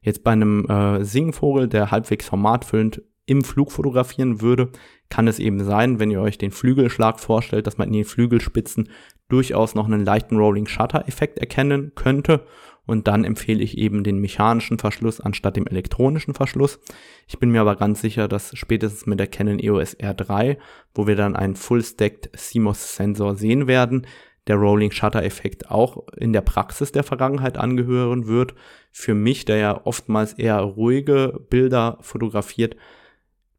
[0.02, 4.72] Jetzt bei einem äh, Singvogel, der halbwegs formatfüllend im Flug fotografieren würde,
[5.10, 8.90] kann es eben sein, wenn ihr euch den Flügelschlag vorstellt, dass man in den Flügelspitzen
[9.28, 12.46] durchaus noch einen leichten Rolling Shutter Effekt erkennen könnte
[12.88, 16.80] und dann empfehle ich eben den mechanischen Verschluss anstatt dem elektronischen Verschluss.
[17.28, 20.58] Ich bin mir aber ganz sicher, dass spätestens mit der Canon EOS R3,
[20.96, 24.08] wo wir dann einen Full-Stacked CMOS-Sensor sehen werden,
[24.48, 28.56] der Rolling Shutter Effekt auch in der Praxis der Vergangenheit angehören wird.
[28.92, 32.78] Für mich, der ja oftmals eher ruhige Bilder fotografiert,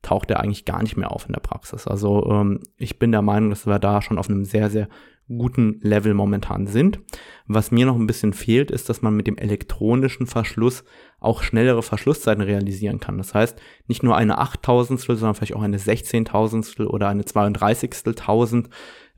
[0.00, 1.86] taucht er eigentlich gar nicht mehr auf in der Praxis.
[1.86, 4.88] Also ähm, ich bin der Meinung, dass wir da schon auf einem sehr, sehr
[5.28, 7.00] guten Level momentan sind.
[7.46, 10.84] Was mir noch ein bisschen fehlt, ist, dass man mit dem elektronischen Verschluss
[11.20, 13.18] auch schnellere Verschlusszeiten realisieren kann.
[13.18, 18.68] Das heißt, nicht nur eine Achttausendstel, sondern vielleicht auch eine Sechzehntausendstel oder eine Zweiunddreißigsteltausend.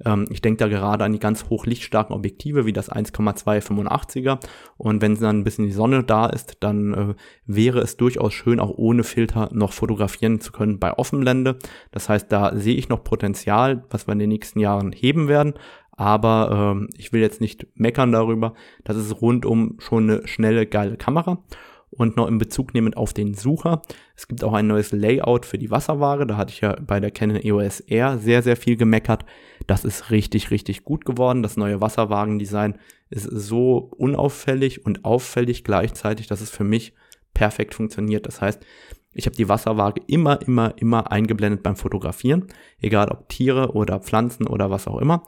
[0.04, 4.38] Ähm, ich denke da gerade an die ganz hochlichtstarken Objektive wie das 1,285er.
[4.78, 7.14] Und wenn dann ein bisschen die Sonne da ist, dann äh,
[7.46, 11.58] wäre es durchaus schön, auch ohne Filter noch fotografieren zu können bei Offenblende.
[11.90, 15.54] Das heißt, da sehe ich noch Potenzial, was wir in den nächsten Jahren heben werden
[16.00, 18.54] aber ähm, ich will jetzt nicht meckern darüber.
[18.84, 21.44] Das ist rundum schon eine schnelle, geile Kamera.
[21.90, 23.82] Und noch in Bezug nehmend auf den Sucher.
[24.16, 26.26] Es gibt auch ein neues Layout für die Wasserwaage.
[26.26, 29.26] Da hatte ich ja bei der Canon EOS R sehr, sehr viel gemeckert.
[29.66, 31.42] Das ist richtig, richtig gut geworden.
[31.42, 32.78] Das neue Wasserwagendesign
[33.10, 36.94] ist so unauffällig und auffällig gleichzeitig, dass es für mich
[37.34, 38.26] perfekt funktioniert.
[38.26, 38.64] Das heißt,
[39.12, 42.46] ich habe die Wasserwaage immer, immer, immer eingeblendet beim Fotografieren,
[42.80, 45.24] egal ob Tiere oder Pflanzen oder was auch immer.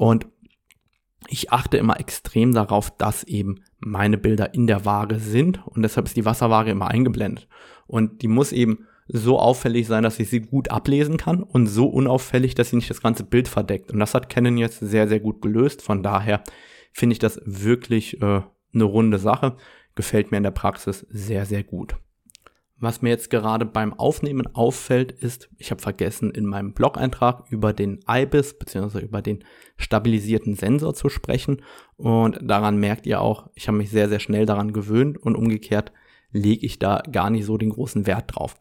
[0.00, 0.26] Und
[1.28, 6.06] ich achte immer extrem darauf, dass eben meine Bilder in der Waage sind und deshalb
[6.06, 7.48] ist die Wasserwaage immer eingeblendet.
[7.86, 11.86] Und die muss eben so auffällig sein, dass ich sie gut ablesen kann und so
[11.86, 13.92] unauffällig, dass sie nicht das ganze Bild verdeckt.
[13.92, 15.82] Und das hat Canon jetzt sehr, sehr gut gelöst.
[15.82, 16.42] Von daher
[16.94, 18.40] finde ich das wirklich äh,
[18.72, 19.58] eine runde Sache.
[19.96, 21.94] Gefällt mir in der Praxis sehr, sehr gut.
[22.80, 27.74] Was mir jetzt gerade beim Aufnehmen auffällt, ist, ich habe vergessen, in meinem Blog-Eintrag über
[27.74, 29.00] den IBIS bzw.
[29.00, 29.44] über den
[29.76, 31.60] stabilisierten Sensor zu sprechen.
[31.96, 35.92] Und daran merkt ihr auch, ich habe mich sehr, sehr schnell daran gewöhnt und umgekehrt
[36.32, 38.56] lege ich da gar nicht so den großen Wert drauf.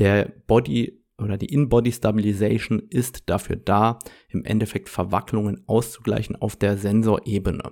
[0.00, 3.98] Der Body oder die In-Body Stabilization ist dafür da,
[4.30, 7.70] im Endeffekt Verwacklungen auszugleichen auf der Sensorebene.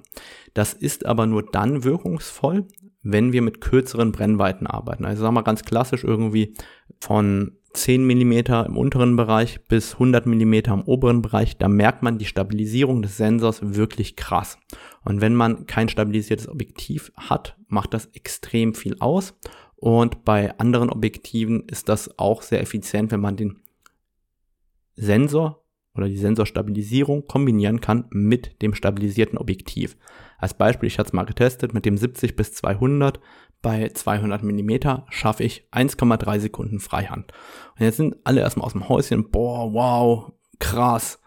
[0.55, 2.67] Das ist aber nur dann wirkungsvoll,
[3.03, 5.05] wenn wir mit kürzeren Brennweiten arbeiten.
[5.05, 6.55] Also sagen wir ganz klassisch irgendwie
[7.01, 8.33] von 10 mm
[8.67, 13.17] im unteren Bereich bis 100 mm im oberen Bereich, da merkt man die Stabilisierung des
[13.17, 14.59] Sensors wirklich krass.
[15.05, 19.35] Und wenn man kein stabilisiertes Objektiv hat, macht das extrem viel aus.
[19.77, 23.61] Und bei anderen Objektiven ist das auch sehr effizient, wenn man den
[24.97, 29.97] Sensor oder die Sensorstabilisierung kombinieren kann mit dem stabilisierten Objektiv.
[30.39, 33.21] Als Beispiel, ich hatte es mal getestet, mit dem 70 bis 200
[33.61, 37.33] bei 200 mm schaffe ich 1,3 Sekunden Freihand.
[37.77, 41.21] Und jetzt sind alle erstmal aus dem Häuschen, boah, wow, krass.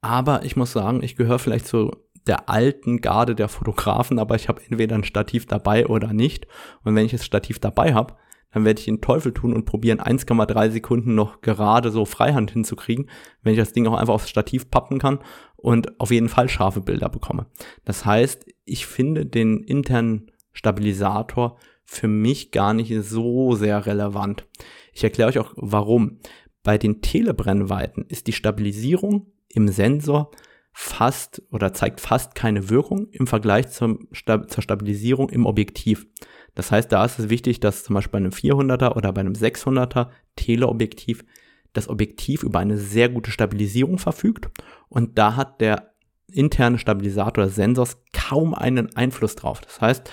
[0.00, 1.90] Aber ich muss sagen, ich gehöre vielleicht zu
[2.26, 6.46] der alten Garde der Fotografen, aber ich habe entweder ein Stativ dabei oder nicht.
[6.82, 8.14] Und wenn ich das Stativ dabei habe,
[8.52, 13.10] dann werde ich den Teufel tun und probieren, 1,3 Sekunden noch gerade so Freihand hinzukriegen,
[13.42, 15.18] wenn ich das Ding auch einfach aufs Stativ pappen kann
[15.66, 17.46] und auf jeden Fall scharfe Bilder bekomme.
[17.84, 24.46] Das heißt, ich finde den internen Stabilisator für mich gar nicht so sehr relevant.
[24.92, 26.20] Ich erkläre euch auch warum.
[26.62, 30.30] Bei den Telebrennweiten ist die Stabilisierung im Sensor
[30.72, 36.06] fast oder zeigt fast keine Wirkung im Vergleich zum, zur Stabilisierung im Objektiv.
[36.54, 39.32] Das heißt, da ist es wichtig, dass zum Beispiel bei einem 400er oder bei einem
[39.32, 41.24] 600er Teleobjektiv
[41.72, 44.48] das Objektiv über eine sehr gute Stabilisierung verfügt
[44.88, 45.92] und da hat der
[46.32, 49.60] interne Stabilisator des Sensors kaum einen Einfluss drauf.
[49.60, 50.10] Das heißt,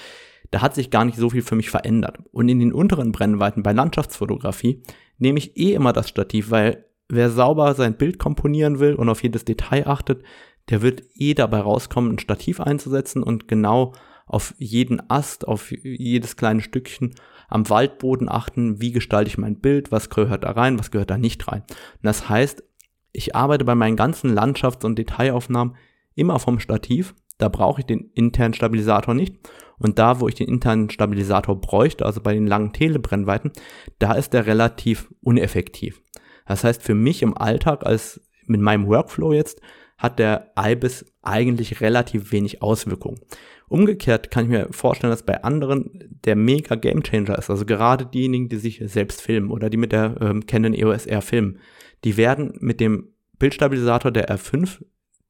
[0.51, 2.19] da hat sich gar nicht so viel für mich verändert.
[2.31, 4.83] Und in den unteren Brennweiten bei Landschaftsfotografie
[5.17, 9.23] nehme ich eh immer das Stativ, weil wer sauber sein Bild komponieren will und auf
[9.23, 10.23] jedes Detail achtet,
[10.69, 13.93] der wird eh dabei rauskommen, ein Stativ einzusetzen und genau
[14.25, 17.15] auf jeden Ast, auf jedes kleine Stückchen
[17.53, 21.17] am Waldboden achten, wie gestalte ich mein Bild, was gehört da rein, was gehört da
[21.17, 21.61] nicht rein.
[21.61, 22.63] Und das heißt,
[23.11, 25.75] ich arbeite bei meinen ganzen Landschafts- und Detailaufnahmen
[26.15, 27.13] immer vom Stativ.
[27.37, 29.37] Da brauche ich den internen Stabilisator nicht.
[29.77, 33.51] Und da, wo ich den internen Stabilisator bräuchte, also bei den langen Telebrennweiten,
[33.99, 36.01] da ist der relativ uneffektiv.
[36.47, 39.61] Das heißt, für mich im Alltag als mit meinem Workflow jetzt
[39.97, 43.19] hat der IBIS eigentlich relativ wenig Auswirkungen.
[43.67, 45.89] Umgekehrt kann ich mir vorstellen, dass bei anderen
[46.25, 47.49] der mega Gamechanger ist.
[47.49, 51.21] Also gerade diejenigen, die sich selbst filmen oder die mit der ähm, Canon EOS R
[51.21, 51.59] filmen,
[52.03, 54.83] die werden mit dem Bildstabilisator der R5,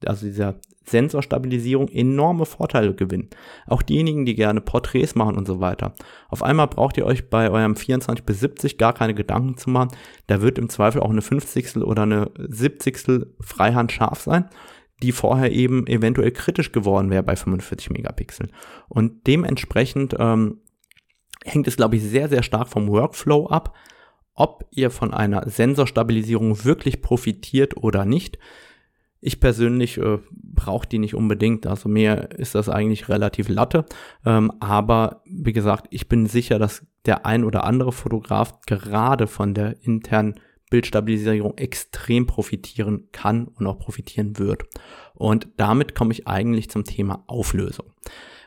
[0.06, 3.30] also dieser Sensorstabilisierung, enorme Vorteile gewinnen.
[3.68, 5.94] Auch diejenigen, die gerne Porträts machen und so weiter.
[6.28, 9.96] Auf einmal braucht ihr euch bei eurem 24 bis 70 gar keine Gedanken zu machen.
[10.28, 11.78] Da wird im Zweifel auch eine 50.
[11.78, 13.28] oder eine 70.
[13.40, 14.50] Freihand scharf sein
[15.04, 18.52] die vorher eben eventuell kritisch geworden wäre bei 45 Megapixeln.
[18.88, 20.62] Und dementsprechend ähm,
[21.44, 23.76] hängt es, glaube ich, sehr, sehr stark vom Workflow ab,
[24.34, 28.40] ob ihr von einer Sensorstabilisierung wirklich profitiert oder nicht.
[29.20, 33.86] Ich persönlich äh, brauche die nicht unbedingt, also mir ist das eigentlich relativ latte.
[34.26, 39.54] Ähm, aber wie gesagt, ich bin sicher, dass der ein oder andere Fotograf gerade von
[39.54, 40.40] der internen
[40.74, 44.64] Bildstabilisierung extrem profitieren kann und auch profitieren wird.
[45.14, 47.94] Und damit komme ich eigentlich zum Thema Auflösung,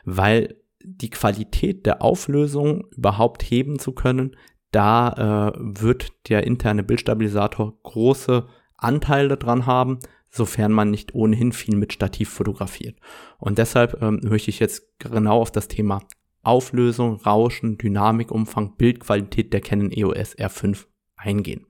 [0.03, 4.35] weil die Qualität der Auflösung überhaupt heben zu können,
[4.71, 11.77] da äh, wird der interne Bildstabilisator große Anteile dran haben, sofern man nicht ohnehin viel
[11.77, 12.99] mit Stativ fotografiert.
[13.37, 16.01] Und deshalb ähm, möchte ich jetzt genau auf das Thema
[16.43, 21.65] Auflösung, Rauschen, Dynamikumfang, Bildqualität der Canon EOS R5 eingehen.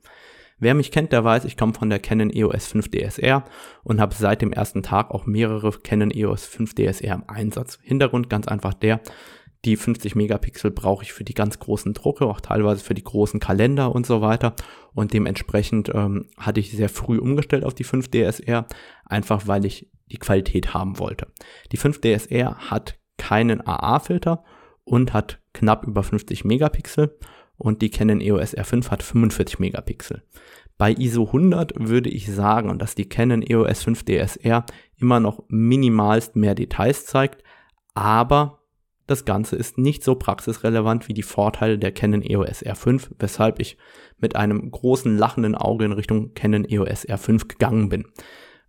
[0.60, 3.44] Wer mich kennt, der weiß, ich komme von der Canon EOS 5 DSR
[3.84, 7.78] und habe seit dem ersten Tag auch mehrere Canon EOS 5 DSR im Einsatz.
[7.84, 9.00] Hintergrund ganz einfach der,
[9.66, 13.40] die 50 Megapixel brauche ich für die ganz großen Drucke, auch teilweise für die großen
[13.40, 14.56] Kalender und so weiter.
[14.94, 18.66] Und dementsprechend ähm, hatte ich sehr früh umgestellt auf die 5 DSR,
[19.06, 21.28] einfach weil ich die Qualität haben wollte.
[21.72, 24.44] Die 5 DSR hat keinen AA-Filter
[24.84, 27.18] und hat knapp über 50 Megapixel
[27.58, 30.24] und die Canon EOS R5 hat 45 Megapixel.
[30.78, 34.66] Bei ISO 100 würde ich sagen, dass die Canon EOS 5 DSR
[34.98, 37.44] immer noch minimalst mehr Details zeigt,
[37.96, 38.60] aber
[39.08, 43.78] das Ganze ist nicht so praxisrelevant wie die Vorteile der Canon EOS R5, weshalb ich
[44.18, 48.06] mit einem großen lachenden Auge in Richtung Canon EOS R5 gegangen bin.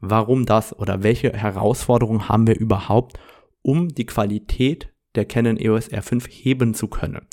[0.00, 3.18] Warum das oder welche Herausforderungen haben wir überhaupt,
[3.62, 7.26] um die Qualität der Canon EOS R5 heben zu können?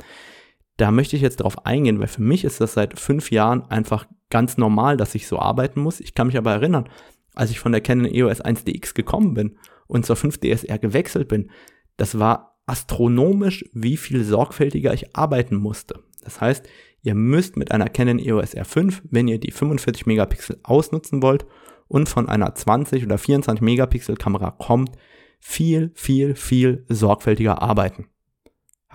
[0.77, 4.07] Da möchte ich jetzt drauf eingehen, weil für mich ist das seit fünf Jahren einfach
[4.29, 5.99] ganz normal, dass ich so arbeiten muss.
[6.01, 6.89] Ich kann mich aber erinnern,
[7.33, 9.57] als ich von der Canon EOS 1DX gekommen bin
[9.87, 11.51] und zur 5DSR gewechselt bin,
[11.97, 15.99] das war astronomisch, wie viel sorgfältiger ich arbeiten musste.
[16.23, 16.67] Das heißt,
[17.03, 21.45] ihr müsst mit einer Canon EOS R5, wenn ihr die 45 Megapixel ausnutzen wollt
[21.87, 24.91] und von einer 20 oder 24 Megapixel Kamera kommt,
[25.39, 28.07] viel, viel, viel sorgfältiger arbeiten.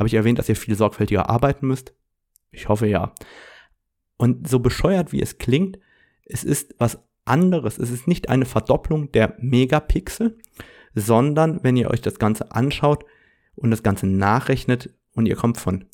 [0.01, 1.95] Habe ich erwähnt, dass ihr viel sorgfältiger arbeiten müsst?
[2.51, 3.15] Ich hoffe ja.
[4.17, 5.79] Und so bescheuert wie es klingt,
[6.25, 7.79] es ist was anderes.
[7.79, 10.37] Es ist nicht eine Verdopplung der Megapixel,
[10.95, 13.05] sondern wenn ihr euch das Ganze anschaut,
[13.61, 15.85] und das Ganze nachrechnet und ihr kommt von,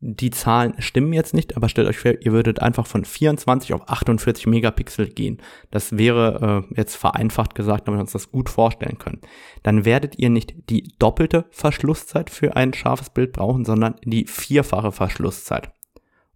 [0.00, 3.88] die Zahlen stimmen jetzt nicht, aber stellt euch vor, ihr würdet einfach von 24 auf
[3.88, 5.40] 48 Megapixel gehen.
[5.70, 9.22] Das wäre äh, jetzt vereinfacht gesagt, damit wir uns das gut vorstellen können.
[9.62, 14.92] Dann werdet ihr nicht die doppelte Verschlusszeit für ein scharfes Bild brauchen, sondern die vierfache
[14.92, 15.72] Verschlusszeit.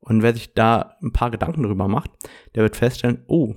[0.01, 2.11] Und wer sich da ein paar Gedanken drüber macht,
[2.55, 3.55] der wird feststellen, oh,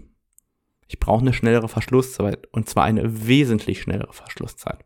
[0.88, 4.86] ich brauche eine schnellere Verschlusszeit und zwar eine wesentlich schnellere Verschlusszeit.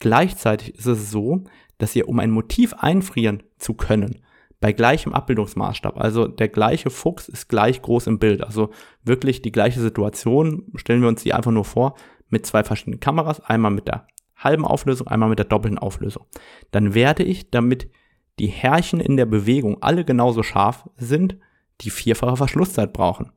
[0.00, 1.44] Gleichzeitig ist es so,
[1.78, 4.20] dass ihr, um ein Motiv einfrieren zu können,
[4.62, 8.70] bei gleichem Abbildungsmaßstab, also der gleiche Fuchs ist gleich groß im Bild, also
[9.02, 11.96] wirklich die gleiche Situation, stellen wir uns die einfach nur vor,
[12.28, 16.26] mit zwei verschiedenen Kameras, einmal mit der halben Auflösung, einmal mit der doppelten Auflösung.
[16.70, 17.90] Dann werde ich, damit
[18.38, 21.36] die Härchen in der Bewegung alle genauso scharf sind,
[21.80, 23.32] die vierfache Verschlusszeit brauchen.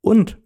[0.00, 0.38] Und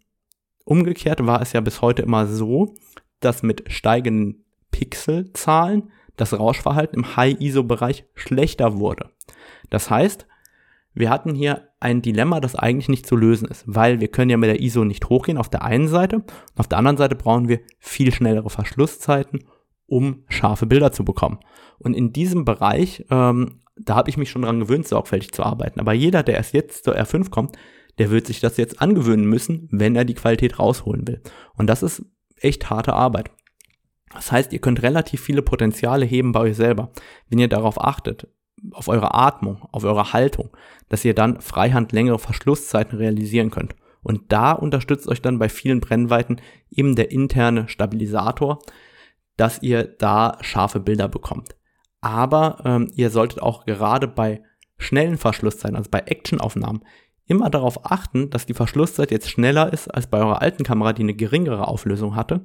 [0.65, 2.75] umgekehrt war es ja bis heute immer so,
[3.21, 9.11] dass mit steigenden Pixelzahlen das Rauschverhalten im High-ISO-Bereich schlechter wurde.
[9.71, 10.27] Das heißt,
[10.93, 14.37] wir hatten hier ein Dilemma, das eigentlich nicht zu lösen ist, weil wir können ja
[14.37, 16.25] mit der ISO nicht hochgehen auf der einen Seite und
[16.57, 19.45] auf der anderen Seite brauchen wir viel schnellere Verschlusszeiten,
[19.87, 21.39] um scharfe Bilder zu bekommen.
[21.79, 25.81] Und in diesem Bereich, ähm, da habe ich mich schon dran gewöhnt, sorgfältig zu arbeiten.
[25.81, 27.57] Aber jeder, der erst jetzt zur R5 kommt,
[27.99, 31.23] der wird sich das jetzt angewöhnen müssen, wenn er die Qualität rausholen will.
[31.55, 32.05] Und das ist
[32.37, 33.31] echt harte Arbeit.
[34.13, 36.93] Das heißt, ihr könnt relativ viele Potenziale heben bei euch selber,
[37.29, 38.27] wenn ihr darauf achtet,
[38.73, 40.51] auf eure Atmung, auf eure Haltung,
[40.89, 43.75] dass ihr dann freihand längere Verschlusszeiten realisieren könnt.
[44.03, 48.59] Und da unterstützt euch dann bei vielen Brennweiten eben der interne Stabilisator,
[49.37, 51.57] dass ihr da scharfe Bilder bekommt.
[52.01, 54.43] Aber ähm, ihr solltet auch gerade bei
[54.79, 56.83] schnellen Verschlusszeiten, also bei Actionaufnahmen,
[57.27, 61.03] immer darauf achten, dass die Verschlusszeit jetzt schneller ist als bei eurer alten Kamera, die
[61.03, 62.45] eine geringere Auflösung hatte,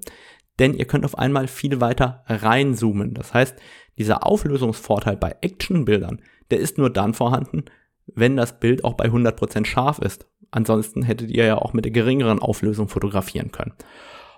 [0.60, 3.13] denn ihr könnt auf einmal viel weiter reinzoomen.
[3.13, 3.58] Das heißt,
[3.97, 7.65] dieser Auflösungsvorteil bei Actionbildern, der ist nur dann vorhanden,
[8.08, 10.27] wenn das Bild auch bei 100% scharf ist.
[10.51, 13.73] Ansonsten hättet ihr ja auch mit der geringeren Auflösung fotografieren können.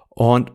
[0.10, 0.52] Und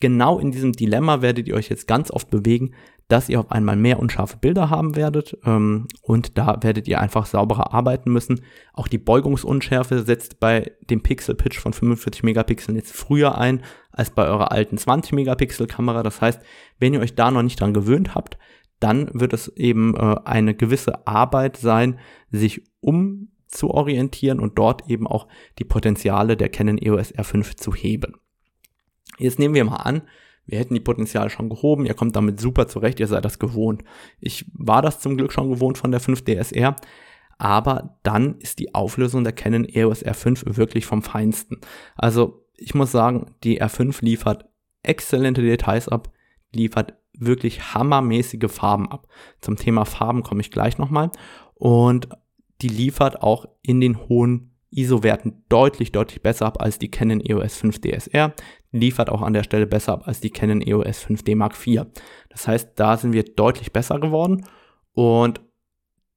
[0.00, 2.74] genau in diesem Dilemma werdet ihr euch jetzt ganz oft bewegen,
[3.08, 7.26] dass ihr auf einmal mehr unscharfe Bilder haben werdet ähm, und da werdet ihr einfach
[7.26, 8.40] sauberer arbeiten müssen.
[8.72, 14.10] Auch die Beugungsunschärfe setzt bei dem Pixel Pitch von 45 Megapixeln jetzt früher ein als
[14.10, 16.02] bei eurer alten 20 Megapixel Kamera.
[16.02, 16.40] Das heißt,
[16.78, 18.38] wenn ihr euch da noch nicht dran gewöhnt habt,
[18.80, 21.98] dann wird es eben äh, eine gewisse Arbeit sein,
[22.30, 28.14] sich umzuorientieren und dort eben auch die Potenziale der Canon EOS R5 zu heben.
[29.18, 30.02] Jetzt nehmen wir mal an,
[30.46, 33.82] wir hätten die Potenziale schon gehoben, ihr kommt damit super zurecht, ihr seid das gewohnt.
[34.20, 36.76] Ich war das zum Glück schon gewohnt von der 5DSR,
[37.38, 41.58] aber dann ist die Auflösung der Canon EOS R5 wirklich vom Feinsten.
[41.96, 44.48] Also ich muss sagen, die R5 liefert
[44.82, 46.12] exzellente Details ab,
[46.52, 49.08] liefert wirklich hammermäßige Farben ab.
[49.40, 51.10] Zum Thema Farben komme ich gleich nochmal.
[51.54, 52.08] Und
[52.62, 57.56] die liefert auch in den hohen ISO-Werten deutlich, deutlich besser ab als die Canon EOS
[57.56, 58.34] 5 DSR,
[58.72, 61.86] liefert auch an der Stelle besser ab als die Canon EOS 5D Mark IV.
[62.28, 64.46] Das heißt, da sind wir deutlich besser geworden
[64.92, 65.40] und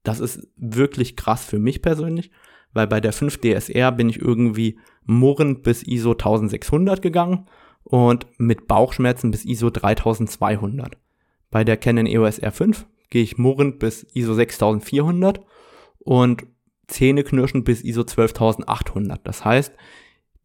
[0.03, 2.31] das ist wirklich krass für mich persönlich,
[2.73, 7.47] weil bei der 5 DSR bin ich irgendwie murrend bis ISO 1600 gegangen
[7.83, 10.97] und mit Bauchschmerzen bis ISO 3200.
[11.51, 15.43] Bei der Canon EOS R5 gehe ich murrend bis ISO 6400
[15.99, 16.45] und
[16.89, 19.25] zähneknirschend bis ISO 12800.
[19.25, 19.73] Das heißt,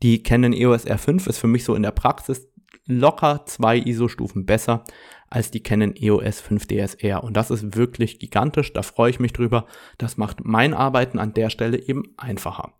[0.02, 2.48] die Canon EOS R5 ist für mich so in der Praxis
[2.86, 4.84] locker zwei ISO-Stufen besser
[5.30, 7.24] als die Canon EOS 5 DSR.
[7.24, 9.66] Und das ist wirklich gigantisch, da freue ich mich drüber.
[9.98, 12.74] Das macht mein Arbeiten an der Stelle eben einfacher.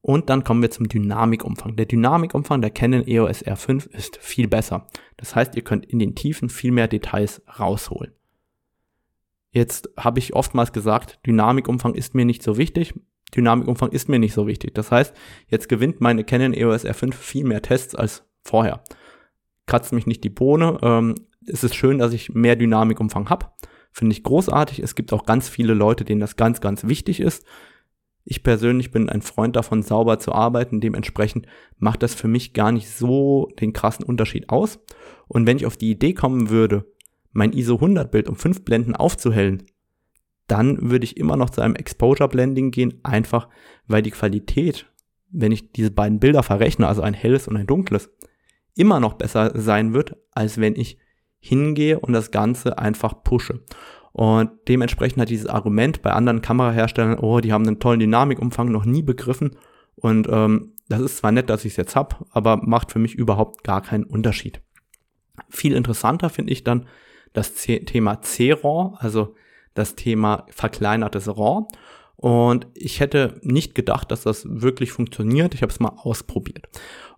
[0.00, 1.76] Und dann kommen wir zum Dynamikumfang.
[1.76, 4.88] Der Dynamikumfang der Canon EOS R5 ist viel besser.
[5.16, 8.12] Das heißt, ihr könnt in den Tiefen viel mehr Details rausholen.
[9.52, 12.94] Jetzt habe ich oftmals gesagt, Dynamikumfang ist mir nicht so wichtig.
[13.36, 14.74] Dynamikumfang ist mir nicht so wichtig.
[14.74, 15.14] Das heißt,
[15.48, 18.82] jetzt gewinnt meine Canon EOS R5 viel mehr Tests als vorher.
[19.66, 20.78] Kratzt mich nicht die Bohne.
[20.82, 21.14] Ähm,
[21.46, 23.46] es ist schön, dass ich mehr Dynamikumfang habe.
[23.92, 24.80] Finde ich großartig.
[24.80, 27.44] Es gibt auch ganz viele Leute, denen das ganz, ganz wichtig ist.
[28.24, 30.80] Ich persönlich bin ein Freund davon, sauber zu arbeiten.
[30.80, 31.46] Dementsprechend
[31.78, 34.78] macht das für mich gar nicht so den krassen Unterschied aus.
[35.26, 36.86] Und wenn ich auf die Idee kommen würde,
[37.32, 39.64] mein ISO 100 Bild um fünf Blenden aufzuhellen,
[40.46, 43.48] dann würde ich immer noch zu einem Exposure Blending gehen, einfach
[43.86, 44.86] weil die Qualität,
[45.30, 48.10] wenn ich diese beiden Bilder verrechne, also ein helles und ein dunkles,
[48.76, 50.98] immer noch besser sein wird, als wenn ich
[51.38, 53.60] hingehe und das Ganze einfach pushe.
[54.12, 58.84] Und dementsprechend hat dieses Argument bei anderen Kameraherstellern, oh, die haben einen tollen Dynamikumfang, noch
[58.84, 59.56] nie begriffen.
[59.96, 63.14] Und ähm, das ist zwar nett, dass ich es jetzt habe, aber macht für mich
[63.14, 64.60] überhaupt gar keinen Unterschied.
[65.48, 66.86] Viel interessanter finde ich dann
[67.32, 69.34] das Thema C-RAW, also
[69.74, 71.66] das Thema verkleinertes RAW.
[72.16, 75.54] Und ich hätte nicht gedacht, dass das wirklich funktioniert.
[75.54, 76.68] Ich habe es mal ausprobiert.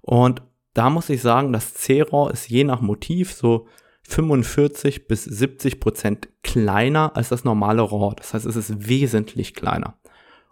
[0.01, 0.43] Und
[0.73, 3.67] da muss ich sagen, das C-RAW ist je nach Motiv so
[4.03, 8.15] 45 bis 70 Prozent kleiner als das normale RAW.
[8.17, 9.99] Das heißt, es ist wesentlich kleiner.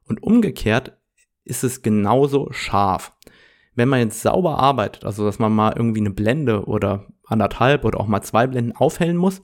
[0.05, 0.97] Und umgekehrt
[1.45, 3.13] ist es genauso scharf.
[3.75, 8.01] Wenn man jetzt sauber arbeitet, also dass man mal irgendwie eine Blende oder anderthalb oder
[8.01, 9.43] auch mal zwei Blenden aufhellen muss,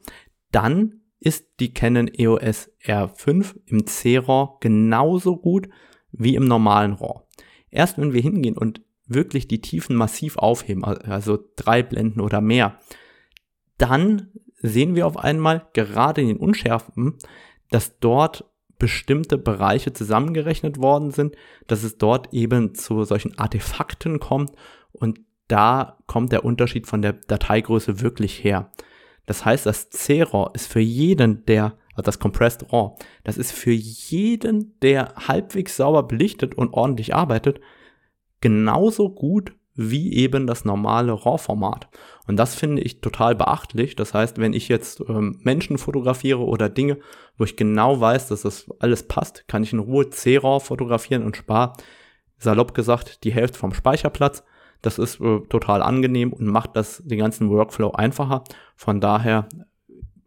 [0.53, 5.69] dann ist die Canon EOS R5 im C-RAW genauso gut
[6.13, 7.23] wie im normalen RAW.
[7.71, 12.79] Erst wenn wir hingehen und wirklich die Tiefen massiv aufheben, also drei Blenden oder mehr,
[13.79, 14.29] dann
[14.61, 17.15] sehen wir auf einmal gerade in den Unschärfen,
[17.71, 18.45] dass dort
[18.79, 21.37] bestimmte Bereiche zusammengerechnet worden sind,
[21.67, 24.53] dass es dort eben zu solchen Artefakten kommt
[24.93, 28.71] und da kommt der Unterschied von der Dateigröße wirklich her.
[29.27, 33.73] Das heißt, das C-RAW ist für jeden, der, also das Compressed RAW, das ist für
[33.73, 37.61] jeden, der halbwegs sauber belichtet und ordentlich arbeitet,
[38.41, 41.89] genauso gut wie eben das normale RAW-Format.
[42.27, 43.95] Und das finde ich total beachtlich.
[43.95, 46.99] Das heißt, wenn ich jetzt ähm, Menschen fotografiere oder Dinge,
[47.37, 51.37] wo ich genau weiß, dass das alles passt, kann ich in Ruhe C-RAW fotografieren und
[51.37, 51.75] spare,
[52.39, 54.43] salopp gesagt, die Hälfte vom Speicherplatz.
[54.83, 58.45] Das ist äh, total angenehm und macht das den ganzen Workflow einfacher.
[58.77, 59.49] Von daher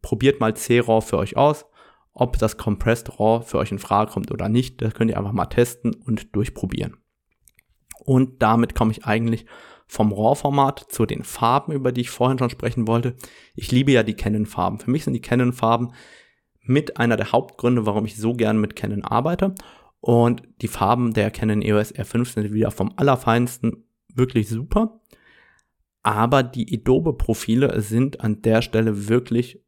[0.02, 1.66] probiert mal C-RAW für euch aus.
[2.14, 5.32] Ob das Compressed RAW für euch in Frage kommt oder nicht, das könnt ihr einfach
[5.32, 6.98] mal testen und durchprobieren.
[8.04, 9.46] Und damit komme ich eigentlich
[9.88, 13.16] vom RAW-Format zu den Farben, über die ich vorhin schon sprechen wollte.
[13.56, 14.80] Ich liebe ja die Canon-Farben.
[14.80, 15.94] Für mich sind die Canon-Farben
[16.64, 19.54] mit einer der Hauptgründe, warum ich so gern mit Canon arbeite.
[20.00, 23.84] Und die Farben der Canon EOS R5 sind wieder vom allerfeinsten,
[24.16, 25.00] wirklich super.
[26.04, 29.60] Aber die Adobe-Profile sind an der Stelle wirklich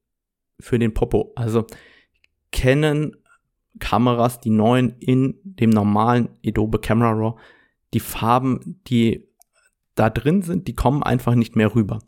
[0.59, 1.31] für den Popo.
[1.35, 1.65] Also
[2.51, 3.15] Canon
[3.79, 7.39] Kameras, die neuen in dem normalen Adobe Camera Raw,
[7.93, 9.27] die Farben, die
[9.95, 11.99] da drin sind, die kommen einfach nicht mehr rüber.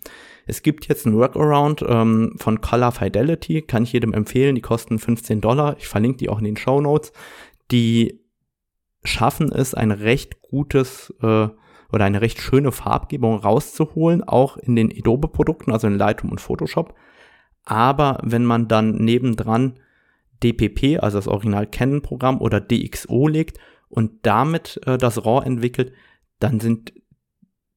[0.48, 5.00] Es gibt jetzt ein Workaround ähm, von Color Fidelity, kann ich jedem empfehlen, die kosten
[5.00, 7.12] 15 Dollar, ich verlinke die auch in den Show Notes.
[7.72, 8.22] Die
[9.04, 11.48] schaffen es, ein recht gutes äh,
[11.96, 16.94] oder eine recht schöne Farbgebung rauszuholen, auch in den Adobe-Produkten, also in Lightroom und Photoshop.
[17.64, 19.80] Aber wenn man dann nebendran
[20.44, 25.94] DPP, also das Original Canon-Programm oder DxO legt und damit äh, das RAW entwickelt,
[26.40, 26.94] dann sind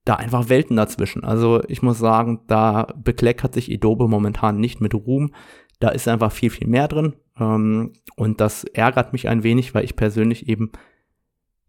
[0.04, 1.22] da einfach Welten dazwischen.
[1.22, 5.32] Also ich muss sagen, da bekleckert sich Adobe momentan nicht mit Ruhm.
[5.80, 7.14] Da ist einfach viel, viel mehr drin.
[7.38, 10.72] Ähm, und das ärgert mich ein wenig, weil ich persönlich eben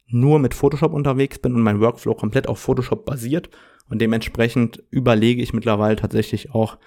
[0.09, 3.49] nur mit Photoshop unterwegs bin und mein Workflow komplett auf Photoshop basiert.
[3.89, 6.77] Und dementsprechend überlege ich mittlerweile tatsächlich auch,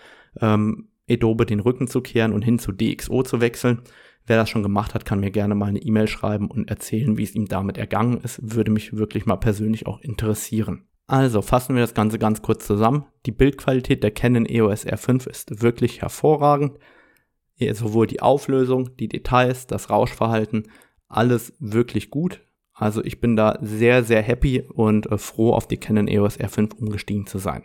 [0.40, 3.82] ähm, Adobe den Rücken zu kehren und hin zu DxO zu wechseln.
[4.26, 7.24] Wer das schon gemacht hat, kann mir gerne mal eine E-Mail schreiben und erzählen, wie
[7.24, 8.38] es ihm damit ergangen ist.
[8.54, 10.86] Würde mich wirklich mal persönlich auch interessieren.
[11.08, 13.04] Also fassen wir das Ganze ganz kurz zusammen.
[13.26, 16.78] Die Bildqualität der Canon EOS R5 ist wirklich hervorragend.
[17.72, 20.68] Sowohl die Auflösung, die Details, das Rauschverhalten,
[21.08, 22.40] alles wirklich gut.
[22.82, 26.74] Also ich bin da sehr, sehr happy und äh, froh, auf die Canon EOS R5
[26.74, 27.62] umgestiegen zu sein.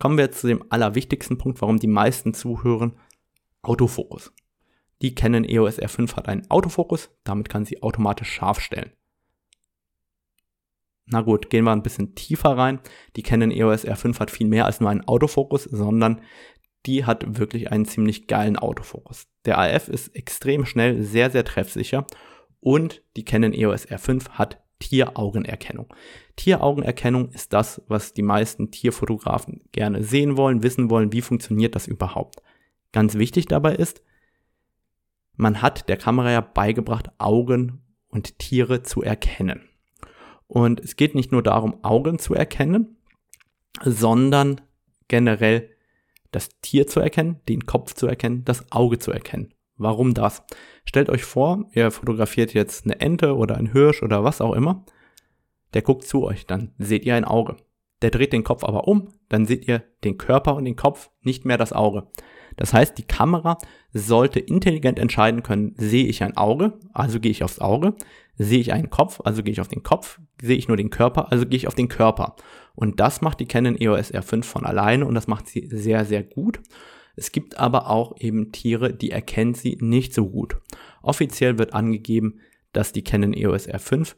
[0.00, 2.98] Kommen wir jetzt zu dem allerwichtigsten Punkt, warum die meisten zuhören.
[3.62, 4.32] Autofokus.
[5.00, 8.90] Die Canon EOS R5 hat einen Autofokus, damit kann sie automatisch scharf stellen.
[11.06, 12.80] Na gut, gehen wir ein bisschen tiefer rein.
[13.14, 16.20] Die Canon EOS R5 hat viel mehr als nur einen Autofokus, sondern
[16.84, 19.28] die hat wirklich einen ziemlich geilen Autofokus.
[19.44, 22.06] Der AF ist extrem schnell, sehr, sehr treffsicher
[22.60, 25.92] und die Canon EOS R5 hat Tieraugenerkennung.
[26.36, 31.86] Tieraugenerkennung ist das, was die meisten Tierfotografen gerne sehen wollen, wissen wollen, wie funktioniert das
[31.86, 32.42] überhaupt.
[32.92, 34.02] Ganz wichtig dabei ist,
[35.36, 39.68] man hat der Kamera ja beigebracht, Augen und Tiere zu erkennen.
[40.46, 42.96] Und es geht nicht nur darum, Augen zu erkennen,
[43.84, 44.60] sondern
[45.08, 45.70] generell
[46.32, 49.54] das Tier zu erkennen, den Kopf zu erkennen, das Auge zu erkennen.
[49.80, 50.42] Warum das?
[50.84, 54.84] Stellt euch vor, ihr fotografiert jetzt eine Ente oder ein Hirsch oder was auch immer.
[55.72, 57.56] Der guckt zu euch, dann seht ihr ein Auge.
[58.02, 61.46] Der dreht den Kopf aber um, dann seht ihr den Körper und den Kopf, nicht
[61.46, 62.08] mehr das Auge.
[62.56, 63.56] Das heißt, die Kamera
[63.90, 67.94] sollte intelligent entscheiden können, sehe ich ein Auge, also gehe ich aufs Auge,
[68.36, 71.32] sehe ich einen Kopf, also gehe ich auf den Kopf, sehe ich nur den Körper,
[71.32, 72.36] also gehe ich auf den Körper.
[72.74, 76.22] Und das macht die Canon EOS R5 von alleine und das macht sie sehr, sehr
[76.22, 76.60] gut.
[77.16, 80.56] Es gibt aber auch eben Tiere, die erkennt sie nicht so gut.
[81.02, 82.40] Offiziell wird angegeben,
[82.72, 84.14] dass die Canon EOS R5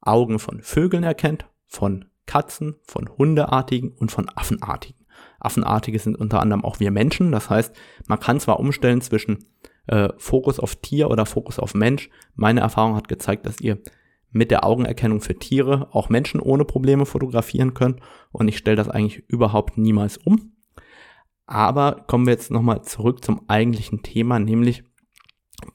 [0.00, 5.06] Augen von Vögeln erkennt, von Katzen, von Hundeartigen und von Affenartigen.
[5.40, 7.32] Affenartige sind unter anderem auch wir Menschen.
[7.32, 7.74] Das heißt,
[8.06, 9.46] man kann zwar umstellen zwischen
[9.86, 12.10] äh, Fokus auf Tier oder Fokus auf Mensch.
[12.34, 13.78] Meine Erfahrung hat gezeigt, dass ihr
[14.30, 18.00] mit der Augenerkennung für Tiere auch Menschen ohne Probleme fotografieren könnt.
[18.30, 20.52] Und ich stelle das eigentlich überhaupt niemals um.
[21.50, 24.84] Aber kommen wir jetzt nochmal zurück zum eigentlichen Thema, nämlich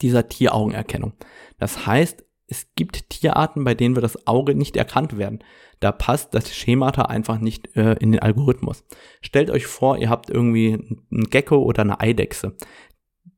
[0.01, 1.11] dieser Tieraugenerkennung.
[1.57, 5.43] Das heißt, es gibt Tierarten, bei denen wir das Auge nicht erkannt werden.
[5.82, 8.86] Da passt das Schemata einfach nicht äh, in den Algorithmus.
[9.19, 10.76] Stellt euch vor, ihr habt irgendwie
[11.11, 12.55] einen Gecko oder eine Eidechse.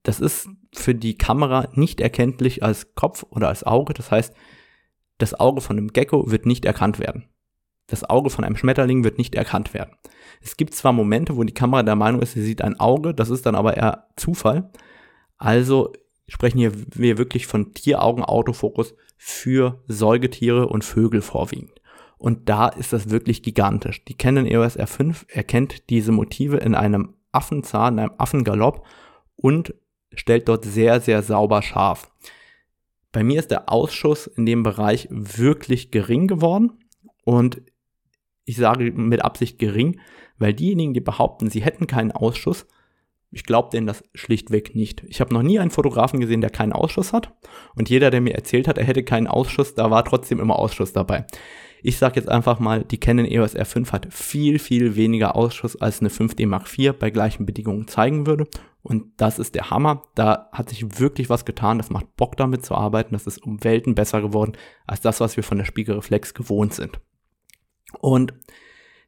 [0.04, 3.96] Das ist für die Kamera nicht erkenntlich als Kopf oder als Auge.
[3.96, 4.36] Das heißt,
[5.18, 7.30] das Auge von einem Gecko wird nicht erkannt werden.
[7.88, 9.96] Das Auge von einem Schmetterling wird nicht erkannt werden.
[10.42, 13.30] Es gibt zwar Momente, wo die Kamera der Meinung ist, sie sieht ein Auge, das
[13.30, 14.70] ist dann aber eher Zufall.
[15.38, 15.94] Also
[16.28, 21.72] sprechen hier wir wirklich von Tieraugen-Autofokus für Säugetiere und Vögel vorwiegend.
[22.18, 24.04] Und da ist das wirklich gigantisch.
[24.06, 28.86] Die Canon EOS R5 erkennt diese Motive in einem Affenzahn, in einem Affengalopp
[29.36, 29.76] und
[30.14, 32.12] stellt dort sehr, sehr sauber scharf.
[33.12, 36.80] Bei mir ist der Ausschuss in dem Bereich wirklich gering geworden
[37.24, 37.62] und
[38.48, 40.00] ich sage mit Absicht gering,
[40.40, 42.66] weil diejenigen, die behaupten, sie hätten keinen Ausschuss,
[43.30, 45.04] ich glaube denen das schlichtweg nicht.
[45.08, 47.34] Ich habe noch nie einen Fotografen gesehen, der keinen Ausschuss hat.
[47.76, 50.94] Und jeder, der mir erzählt hat, er hätte keinen Ausschuss, da war trotzdem immer Ausschuss
[50.94, 51.26] dabei.
[51.84, 56.00] Ich sage jetzt einfach mal, die Canon EOS R5 hat viel, viel weniger Ausschuss als
[56.00, 58.48] eine 5D Mark IV bei gleichen Bedingungen zeigen würde.
[58.82, 60.04] Und das ist der Hammer.
[60.16, 61.78] Da hat sich wirklich was getan.
[61.78, 63.14] Das macht Bock damit zu arbeiten.
[63.14, 64.54] Das ist um Welten besser geworden
[64.88, 67.00] als das, was wir von der Spiegelreflex gewohnt sind.
[68.00, 68.34] Und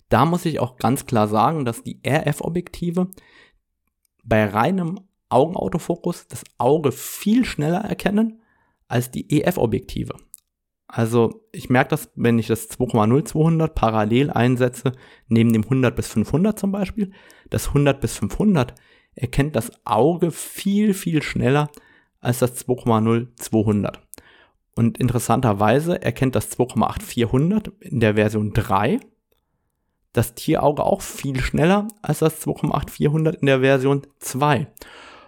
[0.10, 3.10] da muss ich auch ganz klar sagen, dass die RF-Objektive
[4.24, 5.00] bei reinem
[5.30, 8.42] Augenautofokus das Auge viel schneller erkennen
[8.88, 10.16] als die EF-Objektive.
[10.88, 14.94] Also ich merke das, wenn ich das 2,0 200 parallel einsetze,
[15.28, 17.12] neben dem 100 bis 500 zum Beispiel.
[17.52, 18.74] Das 100 bis 500
[19.14, 21.70] erkennt das Auge viel, viel schneller
[22.20, 24.02] als das 2,0 200.
[24.76, 29.00] Und interessanterweise erkennt das 2,8 400 in der Version 3
[30.14, 34.68] das Tierauge auch viel schneller als das 2,8 400 in der Version 2.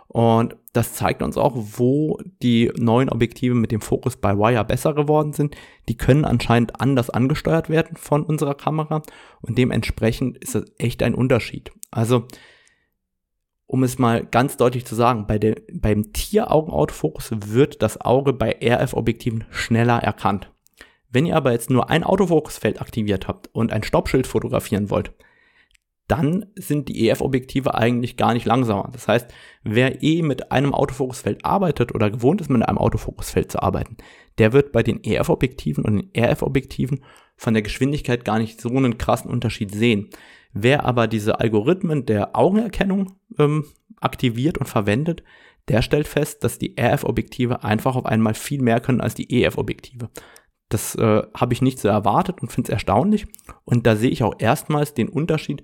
[0.08, 4.94] Und das zeigt uns auch, wo die neuen Objektive mit dem Fokus bei Wire besser
[4.94, 5.56] geworden sind.
[5.88, 9.02] Die können anscheinend anders angesteuert werden von unserer Kamera
[9.42, 11.72] und dementsprechend ist das echt ein Unterschied.
[11.92, 12.28] Also,
[13.72, 18.58] um es mal ganz deutlich zu sagen, bei der, beim Tieraugenautofokus wird das Auge bei
[18.62, 20.52] RF-Objektiven schneller erkannt.
[21.10, 25.14] Wenn ihr aber jetzt nur ein Autofokusfeld aktiviert habt und ein Stoppschild fotografieren wollt,
[26.10, 28.90] dann sind die EF-Objektive eigentlich gar nicht langsamer.
[28.92, 33.64] Das heißt, wer eh mit einem Autofokusfeld arbeitet oder gewohnt ist, mit einem Autofokusfeld zu
[33.64, 33.96] arbeiten,
[34.38, 37.06] der wird bei den EF-Objektiven und den RF-Objektiven
[37.38, 40.10] von der Geschwindigkeit gar nicht so einen krassen Unterschied sehen.
[40.54, 43.66] Wer aber diese Algorithmen der Augenerkennung ähm,
[44.00, 45.24] aktiviert und verwendet,
[45.68, 50.10] der stellt fest, dass die RF-Objektive einfach auf einmal viel mehr können als die EF-Objektive.
[50.70, 53.28] Das äh, habe ich nicht so erwartet und finde es erstaunlich.
[53.66, 55.64] Und da sehe ich auch erstmals den Unterschied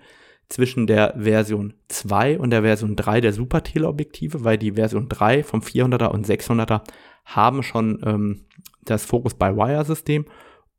[0.49, 5.43] zwischen der Version 2 und der Version 3 der Super Teleobjektive, weil die Version 3
[5.43, 6.81] vom 400er und 600er
[7.25, 8.45] haben schon ähm,
[8.83, 10.25] das Focus by Wire System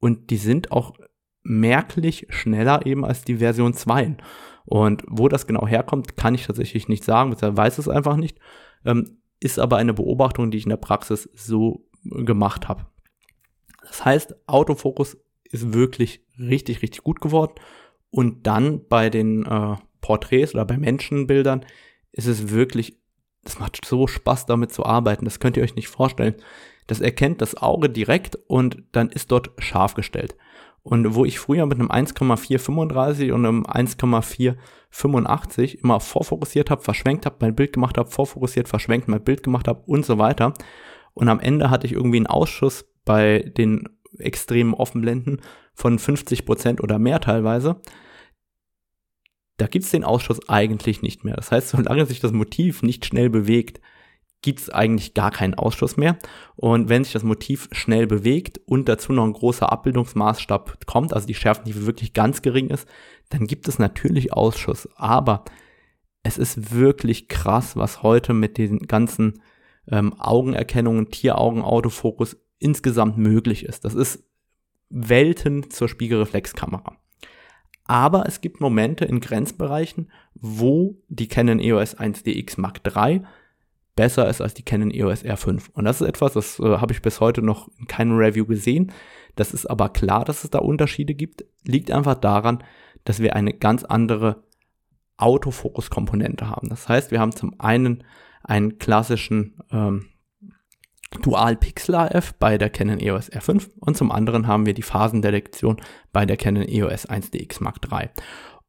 [0.01, 0.95] und die sind auch
[1.43, 4.17] merklich schneller eben als die Version 2.
[4.65, 8.39] Und wo das genau herkommt, kann ich tatsächlich nicht sagen, ich weiß es einfach nicht.
[8.85, 12.87] Ähm, ist aber eine Beobachtung, die ich in der Praxis so gemacht habe.
[13.83, 17.55] Das heißt, Autofokus ist wirklich richtig, richtig gut geworden.
[18.11, 21.65] Und dann bei den äh, Porträts oder bei Menschenbildern
[22.13, 22.99] ist es wirklich,
[23.45, 25.25] es macht so Spaß damit zu arbeiten.
[25.25, 26.35] Das könnt ihr euch nicht vorstellen.
[26.87, 30.37] Das erkennt das Auge direkt und dann ist dort scharf gestellt.
[30.89, 37.37] Und wo ich früher mit einem 1,435 und einem 1,485 immer vorfokussiert habe, verschwenkt habe,
[37.41, 40.55] mein Bild gemacht habe, vorfokussiert, verschwenkt, mein Bild gemacht habe und so weiter.
[41.13, 43.87] Und am Ende hatte ich irgendwie einen Ausschuss bei den
[44.17, 45.43] extremen Offenblenden
[45.75, 47.83] von 50 Prozent oder mehr teilweise.
[49.59, 51.37] Da gibt's den Ausschuss eigentlich nicht mehr.
[51.37, 53.83] Das heißt, solange sich das Motiv nicht schnell bewegt,
[54.43, 56.17] gibt es eigentlich gar keinen Ausschuss mehr.
[56.57, 61.27] Und wenn sich das Motiv schnell bewegt und dazu noch ein großer Abbildungsmaßstab kommt, also
[61.27, 62.89] die Schärfentiefe wirklich ganz gering ist,
[63.31, 64.89] dann gibt es natürlich Ausschuss.
[64.97, 65.45] Aber
[66.23, 69.43] es ist wirklich krass, was heute mit den ganzen
[69.91, 73.85] ähm, Augenerkennungen, Tieraugen, Autofokus insgesamt möglich ist.
[73.85, 74.25] Das ist
[74.89, 76.97] Welten zur Spiegelreflexkamera.
[77.85, 83.23] Aber es gibt Momente in Grenzbereichen, wo die Canon EOS 1DX Mark III
[83.99, 85.71] besser ist als die Canon EOS R5.
[85.73, 88.93] Und das ist etwas, das äh, habe ich bis heute noch in keinem Review gesehen.
[89.35, 91.45] Das ist aber klar, dass es da Unterschiede gibt.
[91.65, 92.63] Liegt einfach daran,
[93.03, 94.45] dass wir eine ganz andere
[95.17, 96.69] Autofokus-Komponente haben.
[96.69, 98.05] Das heißt, wir haben zum einen
[98.45, 100.07] einen klassischen ähm,
[101.23, 105.81] Dual Pixel AF bei der Canon EOS R5 und zum anderen haben wir die Phasendetektion
[106.13, 108.11] bei der Canon EOS 1DX Mark III.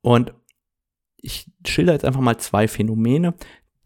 [0.02, 0.34] Und
[1.22, 3.36] ich schilder jetzt einfach mal zwei Phänomene,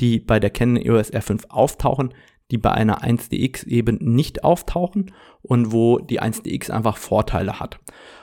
[0.03, 2.13] die bei der Canon EOS R5 auftauchen,
[2.51, 7.79] die bei einer 1DX eben nicht auftauchen und wo die 1DX einfach Vorteile hat.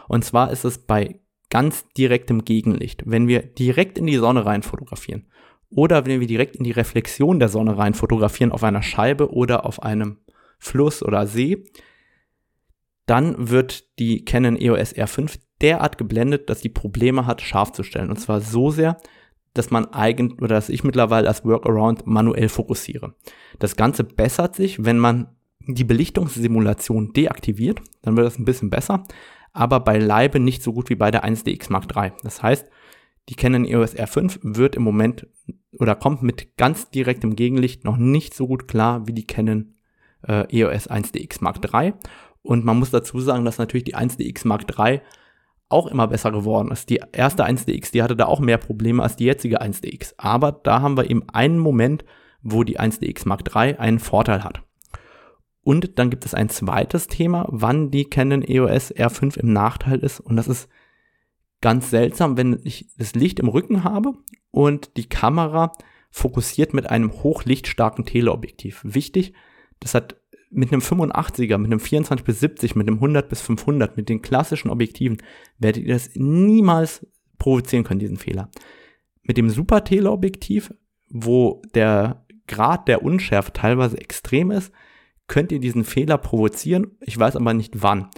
[0.06, 3.04] Und zwar ist es bei ganz direktem Gegenlicht.
[3.06, 5.26] Wenn wir direkt in die Sonne rein fotografieren
[5.70, 9.64] oder wenn wir direkt in die Reflexion der Sonne rein fotografieren auf einer Scheibe oder
[9.64, 10.18] auf einem
[10.58, 11.64] Fluss oder See,
[13.06, 18.10] dann wird die Canon EOS R5 derart geblendet, dass die Probleme hat, scharf zu stellen.
[18.10, 18.98] Und zwar so sehr,
[19.55, 23.14] dass man eigentlich oder dass ich mittlerweile als Workaround manuell fokussiere.
[23.59, 25.28] Das Ganze bessert sich, wenn man
[25.66, 29.05] die Belichtungssimulation deaktiviert, dann wird das ein bisschen besser,
[29.53, 32.12] aber beileibe nicht so gut wie bei der 1DX Mark III.
[32.22, 32.66] Das heißt,
[33.28, 35.26] die Canon EOS R5 wird im Moment
[35.78, 39.74] oder kommt mit ganz direktem Gegenlicht noch nicht so gut klar wie die Canon
[40.26, 41.94] äh, EOS 1DX Mark III.
[42.42, 45.01] Und man muss dazu sagen, dass natürlich die 1DX Mark III
[45.70, 46.90] auch immer besser geworden ist.
[46.90, 50.14] Die erste 1DX, die hatte da auch mehr Probleme als die jetzige 1DX.
[50.18, 52.04] Aber da haben wir eben einen Moment,
[52.42, 54.62] wo die 1DX Mark III einen Vorteil hat.
[55.62, 60.20] Und dann gibt es ein zweites Thema, wann die Canon EOS R5 im Nachteil ist.
[60.20, 60.68] Und das ist
[61.60, 64.14] ganz seltsam, wenn ich das Licht im Rücken habe
[64.50, 65.72] und die Kamera
[66.10, 68.80] fokussiert mit einem hochlichtstarken Teleobjektiv.
[68.82, 69.34] Wichtig,
[69.78, 70.19] das hat
[70.51, 74.20] mit einem 85er, mit einem 24 bis 70, mit einem 100 bis 500, mit den
[74.20, 75.18] klassischen Objektiven,
[75.59, 77.07] werdet ihr das niemals
[77.38, 78.51] provozieren können, diesen Fehler.
[79.22, 80.74] Mit dem Super Teleobjektiv,
[81.09, 84.72] wo der Grad der Unschärfe teilweise extrem ist,
[85.28, 86.96] könnt ihr diesen Fehler provozieren.
[87.01, 88.09] Ich weiß aber nicht wann.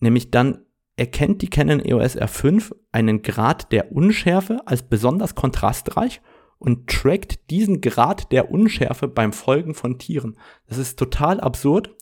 [0.00, 0.64] Nämlich dann
[0.96, 6.22] erkennt die Canon EOS R5 einen Grad der Unschärfe als besonders kontrastreich
[6.62, 10.38] und trackt diesen Grad der Unschärfe beim Folgen von Tieren.
[10.68, 11.92] Das ist total absurd.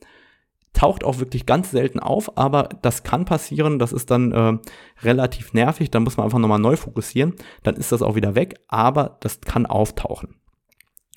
[0.75, 3.79] Taucht auch wirklich ganz selten auf, aber das kann passieren.
[3.79, 4.59] Das ist dann äh,
[5.03, 5.91] relativ nervig.
[5.91, 7.37] Da muss man einfach nochmal neu fokussieren.
[7.63, 10.35] Dann ist das auch wieder weg, aber das kann auftauchen.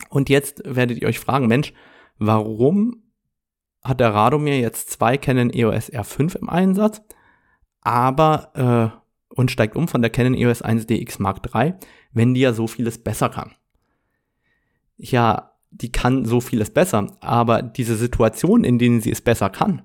[0.10, 1.74] Und jetzt werdet ihr euch fragen, Mensch,
[2.18, 3.04] warum
[3.84, 7.02] hat der Radomir jetzt zwei Canon EOS R5 im Einsatz,
[7.82, 9.03] aber äh,
[9.36, 11.74] und steigt um von der Canon EOS 1DX Mark III,
[12.12, 13.52] wenn die ja so vieles besser kann.
[14.98, 19.82] Ja, die kann so vieles besser, aber diese Situationen, in denen sie es besser kann,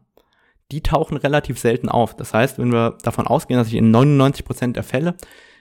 [0.70, 2.14] die tauchen relativ selten auf.
[2.14, 5.16] Das heißt, wenn wir davon ausgehen, dass ich in 99% der Fälle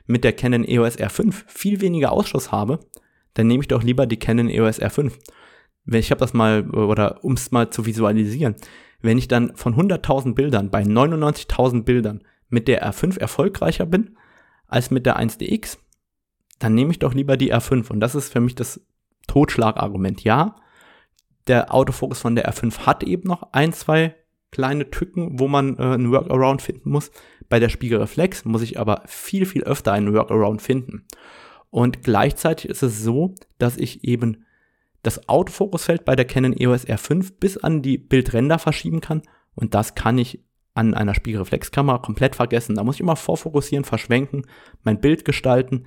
[0.05, 2.79] mit der Canon EOS R5 viel weniger Ausschuss habe,
[3.33, 5.13] dann nehme ich doch lieber die Canon EOS R5.
[5.85, 8.55] Ich habe das mal, oder um es mal zu visualisieren,
[9.01, 14.17] wenn ich dann von 100.000 Bildern bei 99.000 Bildern mit der R5 erfolgreicher bin
[14.67, 15.77] als mit der 1DX,
[16.59, 17.89] dann nehme ich doch lieber die R5.
[17.91, 18.81] Und das ist für mich das
[19.27, 20.23] Totschlagargument.
[20.23, 20.55] Ja,
[21.47, 24.15] der Autofokus von der R5 hat eben noch ein, zwei
[24.51, 27.11] kleine Tücken, wo man äh, einen Workaround finden muss.
[27.49, 31.05] Bei der Spiegelreflex muss ich aber viel, viel öfter einen Workaround finden.
[31.69, 34.45] Und gleichzeitig ist es so, dass ich eben
[35.03, 39.21] das Autofokusfeld bei der Canon EOS R5 bis an die Bildränder verschieben kann.
[39.53, 40.43] Und das kann ich
[40.77, 42.75] an einer Spiegelreflexkamera komplett vergessen.
[42.75, 44.45] Da muss ich immer vorfokussieren, verschwenken,
[44.83, 45.85] mein Bild gestalten.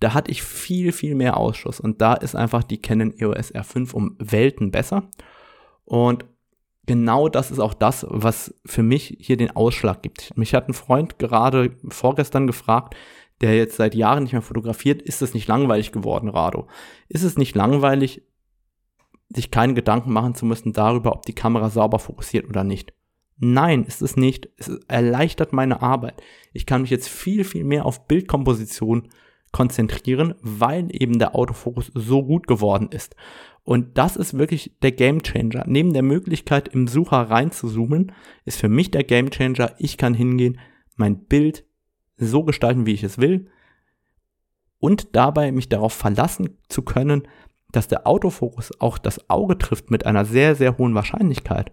[0.00, 1.80] Da hatte ich viel, viel mehr Ausschuss.
[1.80, 5.10] Und da ist einfach die Canon EOS R5 um Welten besser.
[5.84, 6.24] Und
[6.86, 10.36] genau das ist auch das, was für mich hier den Ausschlag gibt.
[10.36, 12.94] Mich hat ein Freund gerade vorgestern gefragt,
[13.40, 16.66] der jetzt seit Jahren nicht mehr fotografiert, ist es nicht langweilig geworden, Rado?
[17.08, 18.22] Ist es nicht langweilig,
[19.30, 22.94] sich keine Gedanken machen zu müssen darüber, ob die Kamera sauber fokussiert oder nicht?
[23.38, 24.48] Nein, ist es nicht.
[24.56, 26.22] Es erleichtert meine Arbeit.
[26.52, 29.08] Ich kann mich jetzt viel, viel mehr auf Bildkomposition
[29.52, 33.16] konzentrieren, weil eben der Autofokus so gut geworden ist.
[33.62, 35.64] Und das ist wirklich der Gamechanger.
[35.66, 38.12] Neben der Möglichkeit, im Sucher reinzuzoomen,
[38.44, 40.58] ist für mich der Gamechanger, ich kann hingehen,
[40.96, 41.64] mein Bild
[42.16, 43.48] so gestalten, wie ich es will
[44.80, 47.26] und dabei mich darauf verlassen zu können,
[47.72, 51.72] dass der Autofokus auch das Auge trifft mit einer sehr, sehr hohen Wahrscheinlichkeit.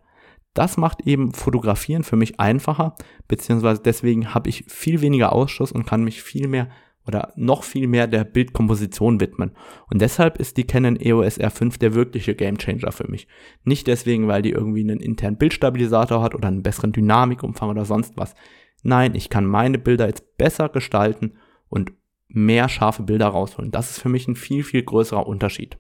[0.56, 2.96] Das macht eben Fotografieren für mich einfacher,
[3.28, 6.70] beziehungsweise deswegen habe ich viel weniger Ausschuss und kann mich viel mehr
[7.06, 9.52] oder noch viel mehr der Bildkomposition widmen.
[9.92, 13.28] Und deshalb ist die Canon EOS R5 der wirkliche Gamechanger für mich.
[13.64, 18.14] Nicht deswegen, weil die irgendwie einen internen Bildstabilisator hat oder einen besseren Dynamikumfang oder sonst
[18.16, 18.34] was.
[18.82, 21.34] Nein, ich kann meine Bilder jetzt besser gestalten
[21.68, 21.92] und
[22.28, 23.72] mehr scharfe Bilder rausholen.
[23.72, 25.78] Das ist für mich ein viel, viel größerer Unterschied.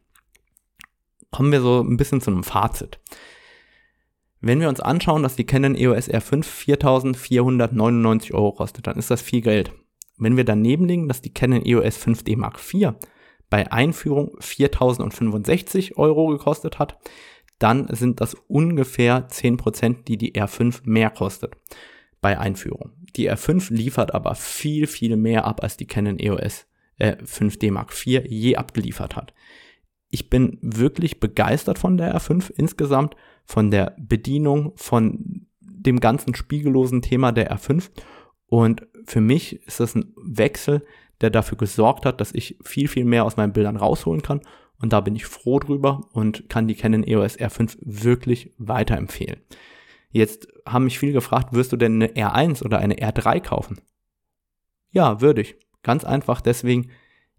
[1.31, 2.99] Kommen wir so ein bisschen zu einem Fazit.
[4.45, 6.45] Wenn wir uns anschauen, dass die Canon EOS R5
[6.77, 9.73] 4.499 Euro kostet, dann ist das viel Geld.
[10.19, 12.91] Wenn wir daneben legen, dass die Canon EOS 5D Mark IV
[13.49, 16.99] bei Einführung 4.065 Euro gekostet hat,
[17.57, 21.55] dann sind das ungefähr 10%, die die R5 mehr kostet
[22.21, 22.91] bei Einführung.
[23.15, 26.67] Die R5 liefert aber viel, viel mehr ab, als die Canon EOS
[26.99, 29.33] äh, 5D Mark IV je abgeliefert hat.
[30.11, 33.15] Ich bin wirklich begeistert von der R5 insgesamt
[33.45, 37.89] von der Bedienung, von dem ganzen spiegellosen Thema der R5.
[38.47, 40.85] Und für mich ist das ein Wechsel,
[41.21, 44.41] der dafür gesorgt hat, dass ich viel, viel mehr aus meinen Bildern rausholen kann.
[44.79, 49.39] Und da bin ich froh drüber und kann die Canon EOS R5 wirklich weiterempfehlen.
[50.09, 53.81] Jetzt haben mich viele gefragt, wirst du denn eine R1 oder eine R3 kaufen?
[54.91, 55.55] Ja, würde ich.
[55.83, 56.89] Ganz einfach deswegen,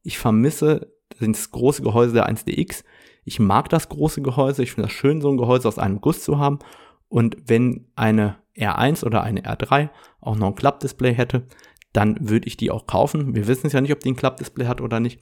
[0.03, 2.85] ich vermisse das große Gehäuse der 1DX.
[3.27, 6.23] Ich mag das große Gehäuse, ich finde das schön, so ein Gehäuse aus einem Guss
[6.23, 6.61] zu haben.
[7.09, 11.45] Und wenn eine R1 oder eine R3 auch noch ein Klappdisplay hätte,
[11.93, 13.35] dann würde ich die auch kaufen.
[13.35, 15.21] Wir wissen es ja nicht, ob die ein Klappdisplay hat oder nicht.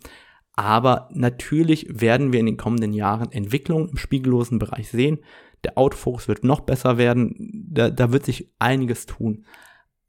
[0.54, 5.20] Aber natürlich werden wir in den kommenden Jahren Entwicklungen im spiegellosen Bereich sehen.
[5.64, 7.64] Der Autofokus wird noch besser werden.
[7.70, 9.46] Da, da wird sich einiges tun.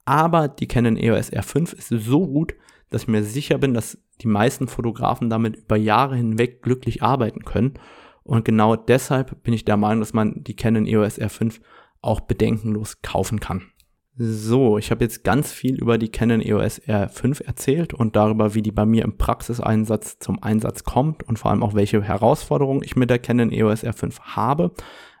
[0.04, 2.54] Aber die Canon EOS R5 ist so gut,
[2.90, 7.44] dass ich mir sicher bin, dass die meisten Fotografen damit über Jahre hinweg glücklich arbeiten
[7.44, 7.74] können.
[8.22, 11.60] Und genau deshalb bin ich der Meinung, dass man die Canon EOS R5
[12.00, 13.70] auch bedenkenlos kaufen kann.
[14.18, 18.62] So, ich habe jetzt ganz viel über die Canon EOS R5 erzählt und darüber, wie
[18.62, 22.96] die bei mir im Praxiseinsatz zum Einsatz kommt und vor allem auch welche Herausforderungen ich
[22.96, 24.72] mit der Canon EOS R5 habe.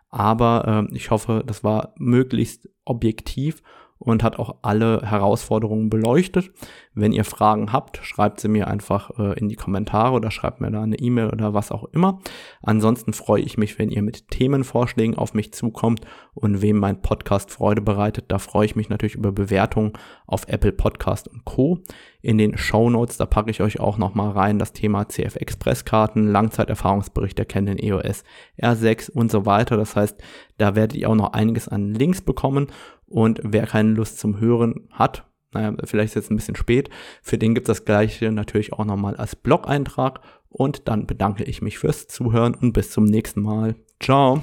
[0.08, 3.62] Aber äh, ich hoffe, das war möglichst objektiv
[3.98, 6.50] und hat auch alle Herausforderungen beleuchtet.
[6.94, 10.70] Wenn ihr Fragen habt, schreibt sie mir einfach äh, in die Kommentare oder schreibt mir
[10.70, 12.20] da eine E-Mail oder was auch immer.
[12.62, 16.00] Ansonsten freue ich mich, wenn ihr mit Themenvorschlägen auf mich zukommt
[16.34, 18.26] und wem mein Podcast Freude bereitet.
[18.28, 19.92] Da freue ich mich natürlich über Bewertungen
[20.26, 21.80] auf Apple Podcast und Co.
[22.22, 25.84] In den Show Notes, da packe ich euch auch nochmal rein das Thema CF Express
[25.84, 28.24] Karten, Langzeiterfahrungsbericht Canon EOS
[28.60, 29.76] R6 und so weiter.
[29.76, 30.20] Das heißt,
[30.58, 32.68] da werdet ihr auch noch einiges an Links bekommen
[33.08, 36.90] und wer keine Lust zum Hören hat, naja, vielleicht ist jetzt ein bisschen spät,
[37.22, 40.20] für den gibt es das gleiche natürlich auch nochmal als Blog-Eintrag.
[40.48, 43.74] Und dann bedanke ich mich fürs Zuhören und bis zum nächsten Mal.
[44.00, 44.42] Ciao.